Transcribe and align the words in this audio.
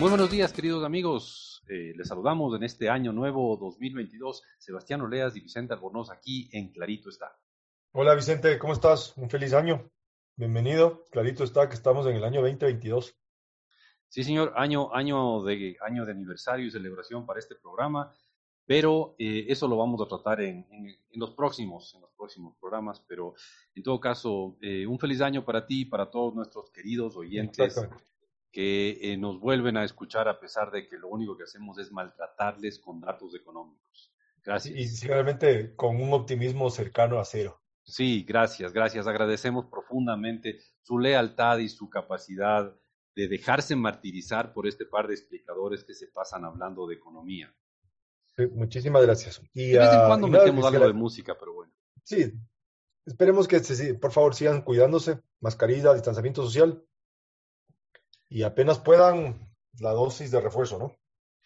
Muy 0.00 0.08
buenos 0.08 0.30
días, 0.30 0.50
queridos 0.54 0.82
amigos. 0.82 1.62
Eh, 1.68 1.92
les 1.94 2.08
saludamos 2.08 2.56
en 2.56 2.62
este 2.62 2.88
año 2.88 3.12
nuevo 3.12 3.58
2022. 3.58 4.42
Sebastián 4.56 5.02
Oleas 5.02 5.36
y 5.36 5.40
Vicente 5.40 5.74
Albornoz 5.74 6.10
aquí 6.10 6.48
en 6.52 6.72
Clarito 6.72 7.10
está. 7.10 7.36
Hola 7.92 8.14
Vicente, 8.14 8.58
¿cómo 8.58 8.72
estás? 8.72 9.14
Un 9.18 9.28
feliz 9.28 9.52
año. 9.52 9.90
Bienvenido. 10.36 11.04
Clarito 11.10 11.44
está 11.44 11.68
que 11.68 11.74
estamos 11.74 12.06
en 12.06 12.16
el 12.16 12.24
año 12.24 12.40
2022. 12.40 13.14
Sí, 14.08 14.24
señor, 14.24 14.54
año, 14.56 14.90
año, 14.94 15.42
de, 15.42 15.76
año 15.82 16.06
de 16.06 16.12
aniversario 16.12 16.64
y 16.64 16.70
celebración 16.70 17.26
para 17.26 17.38
este 17.38 17.56
programa, 17.56 18.10
pero 18.64 19.16
eh, 19.18 19.44
eso 19.50 19.68
lo 19.68 19.76
vamos 19.76 20.00
a 20.00 20.08
tratar 20.08 20.40
en, 20.40 20.66
los 21.12 21.32
próximos, 21.32 21.94
en 21.94 22.00
los 22.00 22.10
próximos 22.12 22.56
programas. 22.58 23.04
Pero 23.06 23.34
en 23.74 23.82
todo 23.82 24.00
caso, 24.00 24.56
eh, 24.62 24.86
un 24.86 24.98
feliz 24.98 25.20
año 25.20 25.44
para 25.44 25.66
ti 25.66 25.82
y 25.82 25.84
para 25.84 26.10
todos 26.10 26.34
nuestros 26.34 26.70
queridos 26.70 27.18
oyentes 27.18 27.76
que 28.52 28.98
eh, 29.00 29.16
nos 29.16 29.38
vuelven 29.38 29.76
a 29.76 29.84
escuchar 29.84 30.28
a 30.28 30.40
pesar 30.40 30.70
de 30.70 30.88
que 30.88 30.98
lo 30.98 31.08
único 31.08 31.36
que 31.36 31.44
hacemos 31.44 31.78
es 31.78 31.92
maltratarles 31.92 32.78
con 32.78 33.00
datos 33.00 33.34
económicos. 33.34 34.12
Gracias. 34.44 35.02
Y 35.02 35.06
realmente 35.06 35.74
con 35.76 36.00
un 36.00 36.12
optimismo 36.12 36.70
cercano 36.70 37.20
a 37.20 37.24
cero. 37.24 37.60
Sí, 37.84 38.24
gracias, 38.26 38.72
gracias. 38.72 39.06
Agradecemos 39.06 39.66
profundamente 39.66 40.60
su 40.82 40.98
lealtad 40.98 41.58
y 41.58 41.68
su 41.68 41.88
capacidad 41.88 42.74
de 43.14 43.28
dejarse 43.28 43.76
martirizar 43.76 44.52
por 44.52 44.66
este 44.66 44.86
par 44.86 45.08
de 45.08 45.14
explicadores 45.14 45.84
que 45.84 45.94
se 45.94 46.08
pasan 46.08 46.44
hablando 46.44 46.86
de 46.86 46.94
economía. 46.94 47.54
muchísimas 48.52 49.02
gracias. 49.02 49.42
Y, 49.52 49.70
de 49.70 49.78
vez 49.78 49.92
en 49.92 50.06
cuando 50.06 50.28
metemos 50.28 50.64
algo 50.64 50.86
de 50.86 50.92
música, 50.92 51.36
pero 51.38 51.54
bueno. 51.54 51.72
Sí, 52.02 52.32
esperemos 53.04 53.46
que 53.46 53.60
por 54.00 54.12
favor 54.12 54.34
sigan 54.34 54.62
cuidándose, 54.62 55.20
mascarilla, 55.40 55.92
distanciamiento 55.92 56.42
social 56.42 56.84
y 58.30 58.44
apenas 58.44 58.78
puedan 58.78 59.50
la 59.80 59.90
dosis 59.90 60.30
de 60.30 60.40
refuerzo, 60.40 60.78
¿no? 60.78 60.96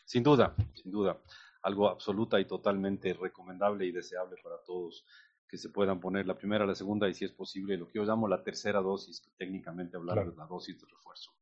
Sin 0.04 0.22
duda, 0.22 0.54
sin 0.74 0.92
duda. 0.92 1.18
Algo 1.62 1.88
absoluta 1.88 2.38
y 2.38 2.44
totalmente 2.44 3.14
recomendable 3.14 3.86
y 3.86 3.90
deseable 3.90 4.36
para 4.42 4.62
todos 4.64 5.06
que 5.48 5.56
se 5.56 5.70
puedan 5.70 5.98
poner 5.98 6.26
la 6.26 6.36
primera, 6.36 6.66
la 6.66 6.74
segunda 6.74 7.08
y 7.08 7.14
si 7.14 7.24
es 7.24 7.32
posible 7.32 7.78
lo 7.78 7.88
que 7.88 7.98
yo 7.98 8.04
llamo 8.04 8.28
la 8.28 8.42
tercera 8.42 8.80
dosis, 8.80 9.20
que 9.22 9.30
técnicamente 9.38 9.96
hablando 9.96 10.30
es 10.30 10.36
la 10.36 10.46
dosis 10.46 10.78
de 10.78 10.86
refuerzo. 10.86 11.32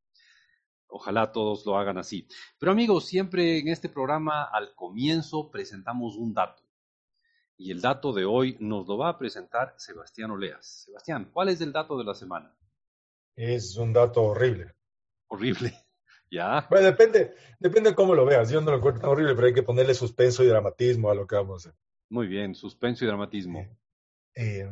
Ojalá 0.86 1.32
todos 1.32 1.66
lo 1.66 1.76
hagan 1.76 1.98
así. 1.98 2.28
Pero 2.58 2.70
amigos, 2.70 3.06
siempre 3.06 3.58
en 3.58 3.68
este 3.68 3.88
programa 3.88 4.44
al 4.44 4.74
comienzo 4.74 5.50
presentamos 5.50 6.16
un 6.16 6.34
dato. 6.34 6.62
Y 7.56 7.72
el 7.72 7.80
dato 7.80 8.12
de 8.12 8.24
hoy 8.24 8.56
nos 8.60 8.86
lo 8.86 8.96
va 8.96 9.08
a 9.08 9.18
presentar 9.18 9.74
Sebastián 9.76 10.30
Oleas. 10.30 10.84
Sebastián, 10.84 11.30
¿cuál 11.32 11.48
es 11.48 11.60
el 11.60 11.72
dato 11.72 11.96
de 11.98 12.04
la 12.04 12.14
semana? 12.14 12.54
Es 13.34 13.76
un 13.76 13.92
dato 13.92 14.22
horrible 14.22 14.74
horrible. 15.32 15.72
¿Ya? 16.30 16.66
Bueno, 16.70 16.86
depende, 16.86 17.34
depende 17.58 17.90
de 17.90 17.96
cómo 17.96 18.14
lo 18.14 18.24
veas. 18.24 18.50
Yo 18.50 18.60
no 18.60 18.70
lo 18.70 18.78
encuentro 18.78 19.02
tan 19.02 19.10
horrible, 19.10 19.34
pero 19.34 19.46
hay 19.48 19.54
que 19.54 19.62
ponerle 19.62 19.94
suspenso 19.94 20.42
y 20.42 20.46
dramatismo 20.46 21.10
a 21.10 21.14
lo 21.14 21.26
que 21.26 21.36
vamos 21.36 21.66
a 21.66 21.68
hacer. 21.68 21.80
Muy 22.08 22.26
bien, 22.26 22.54
suspenso 22.54 23.04
y 23.04 23.08
dramatismo. 23.08 23.66
Eh, 24.34 24.70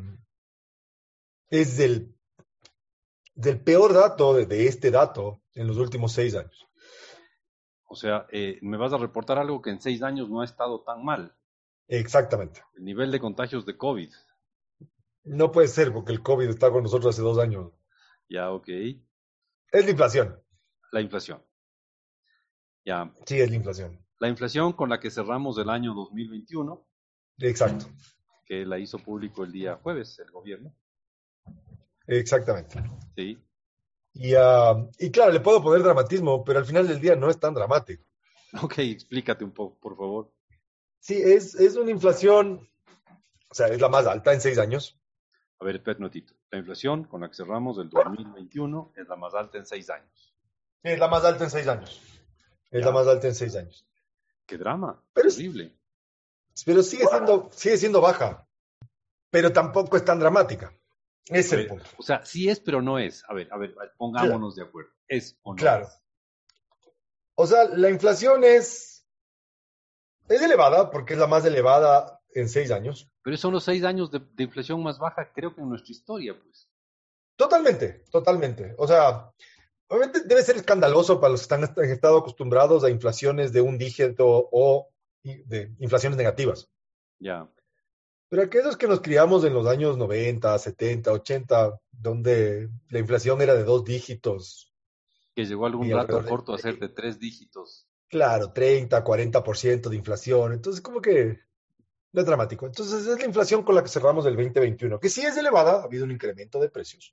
es 1.50 1.76
del, 1.76 2.14
del 3.34 3.60
peor 3.60 3.92
dato 3.92 4.34
de, 4.34 4.66
este 4.66 4.90
dato 4.90 5.42
en 5.54 5.66
los 5.66 5.76
últimos 5.76 6.12
seis 6.12 6.34
años. 6.34 6.66
O 7.84 7.94
sea, 7.94 8.26
eh, 8.30 8.58
me 8.62 8.78
vas 8.78 8.92
a 8.92 8.98
reportar 8.98 9.38
algo 9.38 9.60
que 9.60 9.70
en 9.70 9.80
seis 9.80 10.02
años 10.02 10.30
no 10.30 10.40
ha 10.40 10.44
estado 10.44 10.82
tan 10.82 11.04
mal. 11.04 11.36
Exactamente. 11.88 12.62
El 12.74 12.84
nivel 12.84 13.10
de 13.10 13.20
contagios 13.20 13.66
de 13.66 13.76
COVID. 13.76 14.10
No 15.24 15.52
puede 15.52 15.68
ser, 15.68 15.92
porque 15.92 16.12
el 16.12 16.22
COVID 16.22 16.48
está 16.48 16.70
con 16.70 16.84
nosotros 16.84 17.14
hace 17.14 17.22
dos 17.22 17.38
años. 17.38 17.70
Ya, 18.30 18.50
ok. 18.50 18.68
Es 18.68 19.84
la 19.84 19.90
inflación 19.90 20.40
la 20.92 21.00
inflación. 21.00 21.42
Ya. 22.84 23.12
Sí, 23.26 23.40
es 23.40 23.50
la 23.50 23.56
inflación. 23.56 24.06
La 24.18 24.28
inflación 24.28 24.72
con 24.72 24.90
la 24.90 25.00
que 25.00 25.10
cerramos 25.10 25.58
el 25.58 25.70
año 25.70 25.94
2021. 25.94 26.86
Exacto. 27.38 27.86
Que 28.44 28.66
la 28.66 28.78
hizo 28.78 28.98
público 28.98 29.44
el 29.44 29.52
día 29.52 29.76
jueves 29.82 30.18
el 30.18 30.30
gobierno. 30.30 30.74
Exactamente. 32.06 32.82
Sí. 33.16 33.38
Y, 34.14 34.34
uh, 34.34 34.90
y 34.98 35.10
claro, 35.10 35.32
le 35.32 35.40
puedo 35.40 35.62
poner 35.62 35.82
dramatismo, 35.82 36.44
pero 36.44 36.58
al 36.58 36.66
final 36.66 36.86
del 36.88 37.00
día 37.00 37.14
no 37.14 37.30
es 37.30 37.38
tan 37.38 37.54
dramático. 37.54 38.04
Ok, 38.62 38.78
explícate 38.78 39.44
un 39.44 39.52
poco, 39.52 39.78
por 39.78 39.96
favor. 39.96 40.32
Sí, 40.98 41.14
es, 41.14 41.54
es 41.54 41.76
una 41.76 41.92
inflación, 41.92 42.68
o 43.48 43.54
sea, 43.54 43.68
es 43.68 43.80
la 43.80 43.88
más 43.88 44.08
alta 44.08 44.34
en 44.34 44.40
seis 44.40 44.58
años. 44.58 45.00
A 45.60 45.64
ver, 45.64 45.76
espera 45.76 45.98
un 45.98 46.02
notito. 46.02 46.34
La 46.50 46.58
inflación 46.58 47.04
con 47.04 47.20
la 47.20 47.28
que 47.28 47.36
cerramos 47.36 47.78
el 47.78 47.88
2021 47.88 48.94
es 48.96 49.08
la 49.08 49.14
más 49.14 49.34
alta 49.34 49.56
en 49.58 49.66
seis 49.66 49.88
años. 49.88 50.34
Es 50.82 50.98
la 50.98 51.08
más 51.08 51.24
alta 51.24 51.44
en 51.44 51.50
seis 51.50 51.66
años. 51.66 52.00
Es 52.70 52.84
la 52.84 52.92
más 52.92 53.06
alta 53.06 53.26
en 53.26 53.34
seis 53.34 53.54
años. 53.56 53.86
Qué 54.46 54.56
drama. 54.56 55.02
Pero, 55.12 55.28
Horrible. 55.28 55.76
Pero 56.64 56.82
sigue 56.82 57.06
siendo, 57.06 57.50
sigue 57.52 57.76
siendo 57.76 58.00
baja. 58.00 58.46
Pero 59.30 59.52
tampoco 59.52 59.96
es 59.96 60.04
tan 60.04 60.18
dramática. 60.18 60.74
Es 61.26 61.52
el 61.52 61.66
punto. 61.66 61.84
O 61.96 62.02
sea, 62.02 62.24
sí 62.24 62.48
es, 62.48 62.58
pero 62.60 62.82
no 62.82 62.98
es. 62.98 63.22
A 63.28 63.34
ver, 63.34 63.48
a 63.52 63.56
ver, 63.56 63.74
pongámonos 63.96 64.56
de 64.56 64.62
acuerdo. 64.62 64.90
¿Es 65.06 65.38
o 65.42 65.52
no? 65.52 65.56
Claro. 65.56 65.88
O 67.36 67.46
sea, 67.46 67.64
la 67.64 67.88
inflación 67.88 68.42
es, 68.42 69.06
es 70.28 70.42
elevada 70.42 70.90
porque 70.90 71.14
es 71.14 71.20
la 71.20 71.26
más 71.26 71.44
elevada 71.44 72.20
en 72.34 72.48
seis 72.48 72.70
años. 72.70 73.08
Pero 73.22 73.36
son 73.36 73.52
los 73.52 73.64
seis 73.64 73.84
años 73.84 74.10
de, 74.10 74.20
de 74.34 74.44
inflación 74.44 74.82
más 74.82 74.98
baja, 74.98 75.32
creo 75.32 75.54
que 75.54 75.60
en 75.60 75.68
nuestra 75.68 75.92
historia, 75.92 76.38
pues. 76.38 76.68
Totalmente, 77.36 78.04
totalmente. 78.10 78.74
O 78.76 78.86
sea, 78.86 79.32
Obviamente 79.90 80.20
debe 80.20 80.42
ser 80.42 80.54
escandaloso 80.56 81.20
para 81.20 81.32
los 81.32 81.40
que 81.40 81.54
están, 81.54 81.64
han 81.64 81.90
estado 81.90 82.18
acostumbrados 82.18 82.84
a 82.84 82.90
inflaciones 82.90 83.52
de 83.52 83.60
un 83.60 83.76
dígito 83.76 84.48
o 84.52 84.88
de 85.24 85.72
inflaciones 85.80 86.16
negativas. 86.16 86.70
Ya. 87.18 87.50
Pero 88.28 88.42
aquellos 88.42 88.76
que 88.76 88.86
nos 88.86 89.00
criamos 89.00 89.42
en 89.44 89.52
los 89.52 89.66
años 89.66 89.98
90, 89.98 90.56
70, 90.56 91.10
80, 91.10 91.80
donde 91.90 92.70
la 92.88 92.98
inflación 93.00 93.42
era 93.42 93.54
de 93.54 93.64
dos 93.64 93.84
dígitos. 93.84 94.72
Que 95.34 95.44
llegó 95.44 95.66
algún 95.66 95.90
rato 95.90 96.24
corto 96.24 96.54
a 96.54 96.58
ser 96.58 96.78
de 96.78 96.88
tres 96.88 97.18
dígitos. 97.18 97.88
Claro, 98.08 98.52
30, 98.52 99.02
40% 99.02 99.88
de 99.88 99.96
inflación. 99.96 100.52
Entonces, 100.52 100.80
como 100.80 101.00
que 101.02 101.40
no 102.12 102.20
es 102.20 102.26
dramático. 102.26 102.64
Entonces, 102.64 103.08
es 103.08 103.18
la 103.18 103.26
inflación 103.26 103.64
con 103.64 103.74
la 103.74 103.82
que 103.82 103.88
cerramos 103.88 104.24
el 104.26 104.36
2021, 104.36 105.00
que 105.00 105.08
sí 105.08 105.22
es 105.22 105.36
elevada, 105.36 105.80
ha 105.80 105.84
habido 105.84 106.04
un 106.04 106.12
incremento 106.12 106.60
de 106.60 106.68
precios 106.68 107.12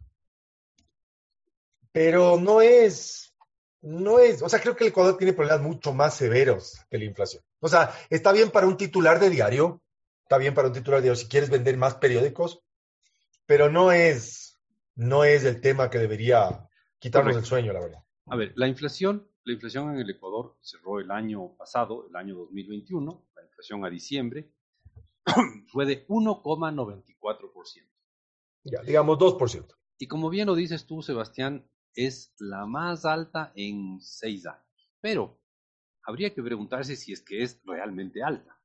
pero 1.92 2.40
no 2.40 2.62
es, 2.62 3.36
no 3.81 4.20
es, 4.20 4.42
o 4.42 4.50
sea, 4.50 4.59
creo 4.59 4.75
que 4.75 4.84
el 4.84 4.90
Ecuador 4.90 5.18
tiene 5.18 5.34
problemas 5.34 5.62
mucho 5.62 5.94
más 5.94 6.16
severos 6.16 6.80
que 6.90 6.98
la 6.98 7.06
inflación. 7.06 7.44
O 7.59 7.68
sea, 7.68 7.94
está 8.09 8.31
bien 8.31 8.52
para 8.52 8.68
un 8.68 8.78
titular 8.78 9.20
de 9.20 9.30
diario, 9.30 9.81
está 10.24 10.38
bien 10.38 10.53
para 10.53 10.68
un 10.68 10.74
titular 10.74 11.00
de 11.00 11.03
diario 11.03 11.22
si 11.22 11.28
quieres 11.28 11.50
vender 11.50 11.78
más 11.78 11.96
periódicos, 11.96 12.62
pero 13.46 13.70
no 13.70 13.92
es, 13.92 14.59
no 14.96 15.24
es 15.24 15.44
el 15.44 15.62
tema 15.62 15.90
que 15.90 16.00
debería 16.00 16.68
quitarnos 17.00 17.36
el 17.36 17.46
sueño, 17.46 17.74
la 17.74 17.80
verdad. 17.80 18.03
A 18.28 18.36
ver, 18.36 18.53
la 18.56 18.68
inflación, 18.68 19.28
la 19.44 19.53
inflación 19.53 19.94
en 19.94 20.02
el 20.02 20.09
Ecuador 20.09 20.58
cerró 20.62 21.00
el 21.00 21.09
año 21.12 21.56
pasado, 21.56 22.08
el 22.09 22.16
año 22.16 22.36
2021, 22.36 23.26
la 23.36 23.44
inflación 23.44 23.86
a 23.86 23.90
diciembre, 23.90 24.52
fue 25.72 25.86
de 25.86 26.06
1,94%. 26.08 27.88
Ya, 28.64 28.81
digamos 28.81 29.18
2%. 29.18 29.78
Y 30.00 30.08
como 30.08 30.30
bien 30.30 30.47
lo 30.47 30.56
dices 30.56 30.86
tú, 30.86 31.02
Sebastián, 31.02 31.66
es 31.97 32.34
la 32.40 32.66
más 32.66 33.06
alta 33.06 33.52
en 33.56 34.00
seis 34.00 34.46
años. 34.46 34.90
Pero 35.02 35.40
habría 36.03 36.34
que 36.34 36.44
preguntarse 36.44 36.96
si 36.96 37.12
es 37.12 37.22
que 37.22 37.44
es 37.44 37.59
realmente 37.66 38.24
alta, 38.24 38.58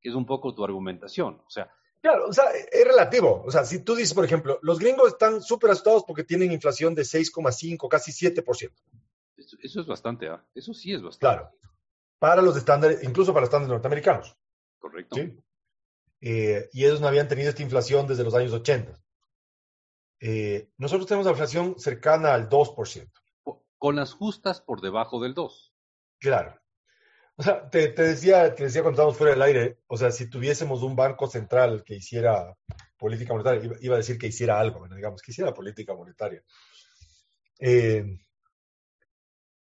que 0.00 0.08
es 0.08 0.14
un 0.14 0.24
poco 0.24 0.54
tu 0.54 0.64
argumentación. 0.64 1.42
O 1.46 1.50
sea, 1.50 1.70
Claro, 2.00 2.28
o 2.28 2.32
sea, 2.32 2.44
es 2.72 2.84
relativo. 2.86 3.42
O 3.44 3.50
sea, 3.50 3.64
si 3.64 3.80
tú 3.84 3.94
dices, 3.94 4.14
por 4.14 4.24
ejemplo, 4.24 4.58
los 4.62 4.78
gringos 4.78 5.08
están 5.08 5.42
súper 5.42 5.70
asustados 5.70 6.04
porque 6.06 6.24
tienen 6.24 6.50
inflación 6.50 6.94
de 6.94 7.02
6,5, 7.02 7.88
casi 7.88 8.10
7%. 8.10 8.72
Eso, 9.36 9.56
eso 9.62 9.80
es 9.80 9.86
bastante, 9.86 10.28
¿ah? 10.28 10.42
Eso 10.54 10.72
sí 10.72 10.94
es 10.94 11.02
bastante. 11.02 11.36
Claro. 11.36 11.52
Para 12.18 12.40
los 12.40 12.56
estándares, 12.56 13.02
incluso 13.02 13.32
para 13.32 13.42
los 13.42 13.48
estándares 13.48 13.72
norteamericanos. 13.72 14.34
Correcto. 14.78 15.16
¿Sí? 15.16 15.38
Eh, 16.22 16.68
y 16.72 16.84
ellos 16.84 17.00
no 17.00 17.08
habían 17.08 17.28
tenido 17.28 17.50
esta 17.50 17.62
inflación 17.62 18.06
desde 18.06 18.24
los 18.24 18.34
años 18.34 18.52
80. 18.52 18.98
Eh, 20.20 20.70
nosotros 20.76 21.06
tenemos 21.06 21.24
la 21.24 21.32
inflación 21.32 21.74
cercana 21.78 22.34
al 22.34 22.48
2%. 22.48 23.10
Con 23.78 23.96
las 23.96 24.12
justas 24.12 24.60
por 24.60 24.80
debajo 24.80 25.20
del 25.20 25.34
2%. 25.34 25.72
Claro. 26.18 26.60
O 27.36 27.42
sea, 27.42 27.70
te, 27.70 27.88
decía, 27.92 28.54
te 28.54 28.64
decía 28.64 28.82
cuando 28.82 28.96
estábamos 28.96 29.16
fuera 29.16 29.32
del 29.32 29.40
aire, 29.40 29.78
o 29.86 29.96
sea, 29.96 30.10
si 30.10 30.28
tuviésemos 30.28 30.82
un 30.82 30.94
banco 30.94 31.26
central 31.26 31.82
que 31.82 31.94
hiciera 31.94 32.54
política 32.98 33.32
monetaria, 33.32 33.78
iba, 33.80 33.94
a 33.94 33.98
decir 33.98 34.18
que 34.18 34.26
hiciera 34.26 34.60
algo, 34.60 34.86
digamos, 34.94 35.22
que 35.22 35.30
hiciera 35.30 35.54
política 35.54 35.94
monetaria. 35.94 36.42
Eh, 37.58 38.04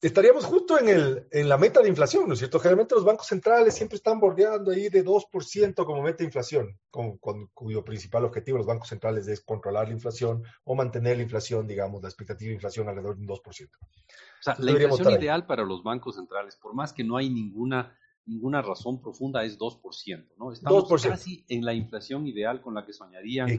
estaríamos 0.02 0.46
justo 0.46 0.80
en, 0.80 0.90
el, 0.90 1.28
en 1.32 1.50
la 1.50 1.58
meta 1.58 1.82
de 1.82 1.90
inflación, 1.90 2.28
¿no 2.28 2.34
es 2.34 2.40
cierto? 2.40 2.60
Generalmente 2.60 2.96
los 2.96 3.04
bancos 3.04 3.28
centrales 3.28 3.76
siempre 3.76 3.98
están 3.98 4.20
bordeando 4.20 4.72
ahí 4.72 4.90
de 4.90 5.04
2% 5.04 5.86
como 5.86 6.02
meta 6.02 6.20
de 6.20 6.26
inflación, 6.26 6.80
con, 6.90 7.18
cuyo 7.54 7.84
principal 7.84 8.26
objetivo 8.26 8.58
los 8.58 8.68
bancos 8.68 8.90
centrales 8.90 9.28
es 9.28 9.42
controlar 9.42 9.88
la 9.88 9.94
inflación 9.94 10.44
o 10.64 10.76
mantener 10.76 11.18
la 11.18 11.24
inflación, 11.24 11.68
digamos, 11.68 12.02
la 12.02 12.10
expectativa 12.10 12.50
de 12.50 12.56
inflación 12.56 12.88
alrededor 12.88 13.16
de 13.16 13.22
un 13.22 13.28
2%. 13.28 13.40
O 13.42 14.42
sea, 14.42 14.56
la 14.60 14.72
inflación 14.72 15.12
ideal 15.12 15.46
para 15.46 15.64
los 15.64 15.84
bancos 15.84 16.16
centrales, 16.16 16.56
por 16.56 16.74
más 16.74 16.94
que 16.94 17.04
no 17.04 17.18
hay 17.18 17.30
ninguna 17.30 17.96
ninguna 18.30 18.62
razón 18.62 19.02
profunda 19.02 19.44
es 19.44 19.58
2%, 19.58 20.28
¿no? 20.38 20.52
Estamos 20.52 21.02
casi 21.02 21.44
en 21.50 21.66
la 21.66 21.74
inflación 21.74 22.28
ideal 22.28 22.62
con 22.62 22.76
la 22.76 22.86
que 22.86 22.94
soñarían 22.94 23.50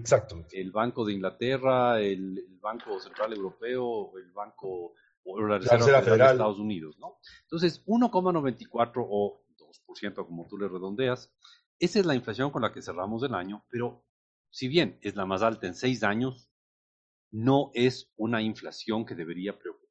el 0.52 0.70
Banco 0.70 1.04
de 1.04 1.12
Inglaterra, 1.12 2.00
el, 2.00 2.46
Banco 2.60 3.00
Central 3.00 3.32
Europeo, 3.32 4.16
el 4.18 4.30
Banco 4.32 4.92
o 5.24 5.40
la 5.40 5.58
Reserva, 5.58 6.02
Federal, 6.02 6.18
de 6.18 6.34
Estados 6.34 6.58
Unidos, 6.58 6.98
¿no? 6.98 7.18
Entonces, 7.42 7.84
1,94 7.86 9.06
o 9.08 9.42
2% 9.56 10.26
como 10.26 10.46
tú 10.46 10.58
le 10.58 10.68
redondeas, 10.68 11.32
esa 11.78 11.98
es 11.98 12.06
la 12.06 12.14
inflación 12.14 12.50
con 12.50 12.62
la 12.62 12.72
que 12.72 12.82
cerramos 12.82 13.22
el 13.22 13.34
año, 13.34 13.64
pero 13.68 14.04
si 14.50 14.68
bien 14.68 14.98
es 15.02 15.16
la 15.16 15.26
más 15.26 15.42
alta 15.42 15.66
en 15.66 15.74
seis 15.74 16.02
años, 16.02 16.50
no 17.30 17.70
es 17.74 18.12
una 18.16 18.42
inflación 18.42 19.06
que 19.06 19.14
debería 19.14 19.56
preocupar 19.56 19.90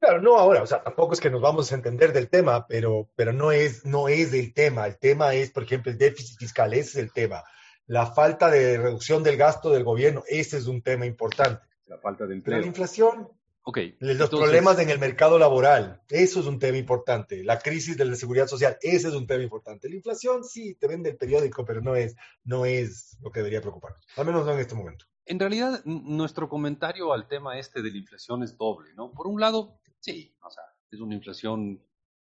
Claro, 0.00 0.22
no 0.22 0.36
ahora, 0.36 0.62
o 0.62 0.66
sea, 0.66 0.82
tampoco 0.82 1.14
es 1.14 1.20
que 1.20 1.30
nos 1.30 1.40
vamos 1.40 1.72
a 1.72 1.74
entender 1.74 2.12
del 2.12 2.28
tema, 2.28 2.66
pero, 2.68 3.10
pero 3.16 3.32
no, 3.32 3.50
es, 3.50 3.84
no 3.84 4.08
es 4.08 4.32
el 4.32 4.54
tema. 4.54 4.86
El 4.86 4.96
tema 4.96 5.34
es, 5.34 5.50
por 5.50 5.64
ejemplo, 5.64 5.90
el 5.90 5.98
déficit 5.98 6.38
fiscal, 6.38 6.72
ese 6.72 6.80
es 6.90 6.96
el 6.96 7.12
tema. 7.12 7.42
La 7.86 8.06
falta 8.06 8.48
de 8.48 8.78
reducción 8.78 9.24
del 9.24 9.36
gasto 9.36 9.70
del 9.70 9.82
gobierno, 9.82 10.22
ese 10.28 10.58
es 10.58 10.68
un 10.68 10.82
tema 10.82 11.04
importante. 11.04 11.66
La 11.86 11.98
falta 11.98 12.26
de 12.26 12.34
empleo. 12.34 12.60
la 12.60 12.66
inflación, 12.66 13.28
okay, 13.70 13.96
los 14.00 14.30
problemas 14.30 14.78
en 14.78 14.90
el 14.90 14.98
mercado 14.98 15.38
laboral, 15.38 16.02
eso 16.08 16.40
es 16.40 16.46
un 16.46 16.58
tema 16.58 16.78
importante. 16.78 17.44
La 17.44 17.58
crisis 17.58 17.96
de 17.96 18.04
la 18.04 18.14
seguridad 18.14 18.46
social, 18.46 18.76
ese 18.80 19.08
es 19.08 19.14
un 19.14 19.26
tema 19.26 19.42
importante. 19.42 19.88
La 19.88 19.96
inflación 19.96 20.44
sí 20.44 20.74
te 20.74 20.88
vende 20.88 21.10
el 21.10 21.16
periódico, 21.16 21.64
pero 21.64 21.80
no 21.80 21.96
es, 21.96 22.16
no 22.44 22.64
es 22.64 23.18
lo 23.20 23.30
que 23.30 23.40
debería 23.40 23.60
preocuparnos, 23.60 24.00
al 24.16 24.26
menos 24.26 24.46
no 24.46 24.52
en 24.52 24.60
este 24.60 24.74
momento. 24.74 25.06
En 25.26 25.38
realidad, 25.38 25.82
nuestro 25.84 26.48
comentario 26.48 27.12
al 27.12 27.28
tema 27.28 27.58
este 27.58 27.82
de 27.82 27.90
la 27.90 27.98
inflación 27.98 28.42
es 28.42 28.56
doble, 28.56 28.94
¿no? 28.94 29.12
Por 29.12 29.26
un 29.26 29.38
lado, 29.38 29.78
Sí, 30.00 30.34
o 30.42 30.50
sea, 30.50 30.62
es 30.90 31.00
una 31.00 31.14
inflación 31.14 31.82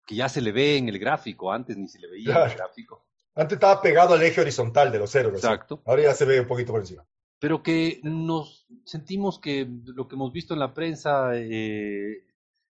que 0.05 0.15
ya 0.15 0.29
se 0.29 0.41
le 0.41 0.51
ve 0.51 0.77
en 0.77 0.89
el 0.89 0.97
gráfico, 0.97 1.51
antes 1.51 1.77
ni 1.77 1.87
se 1.87 1.99
le 1.99 2.09
veía 2.09 2.45
en 2.45 2.51
el 2.51 2.57
gráfico. 2.57 3.05
Antes 3.35 3.55
estaba 3.55 3.81
pegado 3.81 4.15
al 4.15 4.23
eje 4.23 4.41
horizontal 4.41 4.91
de 4.91 4.99
los 4.99 5.11
ceros. 5.11 5.33
Exacto. 5.33 5.81
Ahora 5.85 6.03
ya 6.03 6.13
se 6.13 6.25
ve 6.25 6.39
un 6.41 6.47
poquito 6.47 6.71
por 6.71 6.81
encima. 6.81 7.05
Pero 7.39 7.63
que 7.63 7.99
nos 8.03 8.67
sentimos 8.85 9.39
que 9.39 9.67
lo 9.85 10.07
que 10.07 10.15
hemos 10.15 10.33
visto 10.33 10.53
en 10.53 10.59
la 10.59 10.73
prensa 10.73 11.31
eh, 11.33 12.25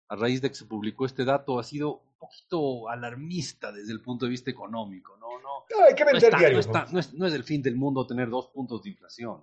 a 0.09 0.17
raíz 0.17 0.43
de 0.43 0.51
que 0.51 0.55
se 0.55 0.67
publicó 0.67 1.07
este 1.07 1.25
dato 1.25 1.59
ha 1.59 1.65
sido 1.65 2.01
un 2.01 2.19
poquito 2.19 2.89
alarmista 2.89 3.73
desde 3.73 3.93
el 3.93 4.03
punto 4.03 4.27
de 4.27 4.31
vista 4.31 4.51
económico. 4.51 5.17
No, 5.17 5.41
no, 5.41 5.65
hay 5.89 5.95
que 5.95 6.05
vender 6.05 6.37
diarios. 6.37 6.69
No, 6.69 6.99
es, 6.99 7.15
no 7.15 7.27
es 7.27 7.33
el 7.33 7.45
fin 7.45 7.62
del 7.62 7.77
mundo 7.77 8.07
tener 8.07 8.29
dos 8.29 8.49
puntos 8.49 8.83
de 8.83 8.91
inflación. 8.91 9.43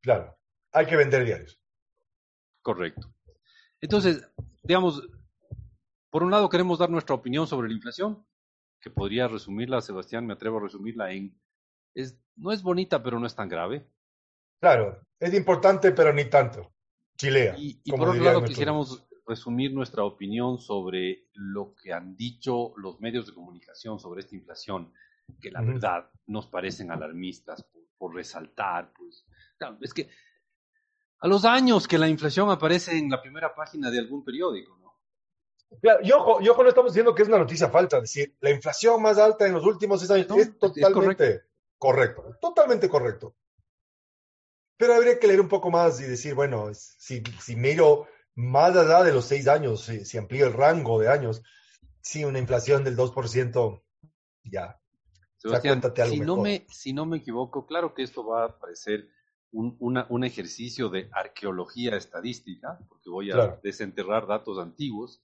Claro, 0.00 0.36
hay 0.72 0.86
que 0.86 0.96
vender 0.96 1.24
diarios. 1.24 1.58
Correcto. 2.62 3.08
Entonces, 3.80 4.28
digamos, 4.62 5.08
por 6.10 6.22
un 6.22 6.30
lado 6.30 6.48
queremos 6.48 6.78
dar 6.78 6.90
nuestra 6.90 7.14
opinión 7.14 7.46
sobre 7.46 7.68
la 7.68 7.74
inflación, 7.74 8.26
que 8.80 8.90
podría 8.90 9.28
resumirla, 9.28 9.80
Sebastián, 9.80 10.26
me 10.26 10.34
atrevo 10.34 10.58
a 10.58 10.62
resumirla 10.62 11.12
en, 11.12 11.38
es, 11.94 12.18
no 12.36 12.52
es 12.52 12.62
bonita, 12.62 13.02
pero 13.02 13.18
no 13.18 13.26
es 13.26 13.34
tan 13.34 13.48
grave. 13.48 13.86
Claro, 14.60 15.00
es 15.18 15.34
importante, 15.34 15.92
pero 15.92 16.12
ni 16.12 16.24
tanto. 16.26 16.72
Chilea. 17.16 17.54
Y, 17.58 17.80
por 17.90 18.08
otro 18.08 18.22
lado, 18.22 18.44
quisiéramos 18.44 19.04
resumir 19.26 19.72
nuestra 19.72 20.04
opinión 20.04 20.58
sobre 20.58 21.26
lo 21.34 21.74
que 21.74 21.92
han 21.92 22.16
dicho 22.16 22.72
los 22.76 23.00
medios 23.00 23.26
de 23.26 23.34
comunicación 23.34 23.98
sobre 23.98 24.20
esta 24.20 24.34
inflación, 24.34 24.92
que 25.40 25.50
la 25.50 25.60
verdad 25.60 26.10
nos 26.26 26.46
parecen 26.46 26.90
alarmistas 26.90 27.64
por, 27.98 28.14
resaltar, 28.14 28.92
pues, 28.96 29.26
es 29.80 29.92
que 29.92 30.08
a 31.20 31.26
los 31.26 31.44
años 31.44 31.88
que 31.88 31.98
la 31.98 32.08
inflación 32.08 32.48
aparece 32.48 32.96
en 32.96 33.10
la 33.10 33.20
primera 33.20 33.54
página 33.54 33.90
de 33.90 33.98
algún 33.98 34.24
periódico, 34.24 34.78
¿no? 34.78 34.88
Claro, 35.82 36.00
y 36.02 36.12
ojo, 36.12 36.40
y 36.40 36.48
ojo, 36.48 36.62
no 36.62 36.68
estamos 36.68 36.92
diciendo 36.92 37.14
que 37.14 37.22
es 37.22 37.28
una 37.28 37.38
noticia 37.38 37.68
falsa, 37.68 37.98
es 37.98 38.04
decir, 38.04 38.36
la 38.40 38.50
inflación 38.50 39.02
más 39.02 39.18
alta 39.18 39.46
en 39.46 39.52
los 39.52 39.66
últimos 39.66 40.00
seis 40.00 40.10
años 40.10 40.38
es 40.38 40.58
totalmente 40.58 41.42
correcto. 41.76 42.36
totalmente 42.40 42.88
correcto. 42.88 43.34
Pero 44.78 44.94
habría 44.94 45.18
que 45.18 45.26
leer 45.26 45.40
un 45.40 45.48
poco 45.48 45.70
más 45.70 46.00
y 46.00 46.04
decir, 46.04 46.34
bueno, 46.34 46.72
si, 46.72 47.22
si 47.42 47.56
miro 47.56 48.06
más 48.34 48.76
allá 48.76 49.02
de 49.02 49.12
los 49.12 49.24
seis 49.24 49.48
años, 49.48 49.82
si, 49.82 50.04
si 50.04 50.16
amplío 50.16 50.46
el 50.46 50.52
rango 50.52 51.00
de 51.00 51.08
años, 51.08 51.42
sí, 52.00 52.24
una 52.24 52.38
inflación 52.38 52.84
del 52.84 52.96
2%, 52.96 53.82
ya. 54.44 54.80
Sebastián, 55.36 55.82
si, 56.08 56.20
no 56.20 56.36
me, 56.36 56.66
si 56.70 56.92
no 56.92 57.06
me 57.06 57.18
equivoco, 57.18 57.66
claro 57.66 57.94
que 57.94 58.02
esto 58.02 58.26
va 58.26 58.44
a 58.44 58.58
parecer 58.58 59.08
un, 59.52 60.24
ejercicio 60.24 60.88
de 60.88 61.08
arqueología 61.12 61.96
estadística, 61.96 62.80
porque 62.88 63.10
voy 63.10 63.30
a 63.30 63.60
desenterrar 63.62 64.26
datos 64.26 64.58
antiguos, 64.58 65.22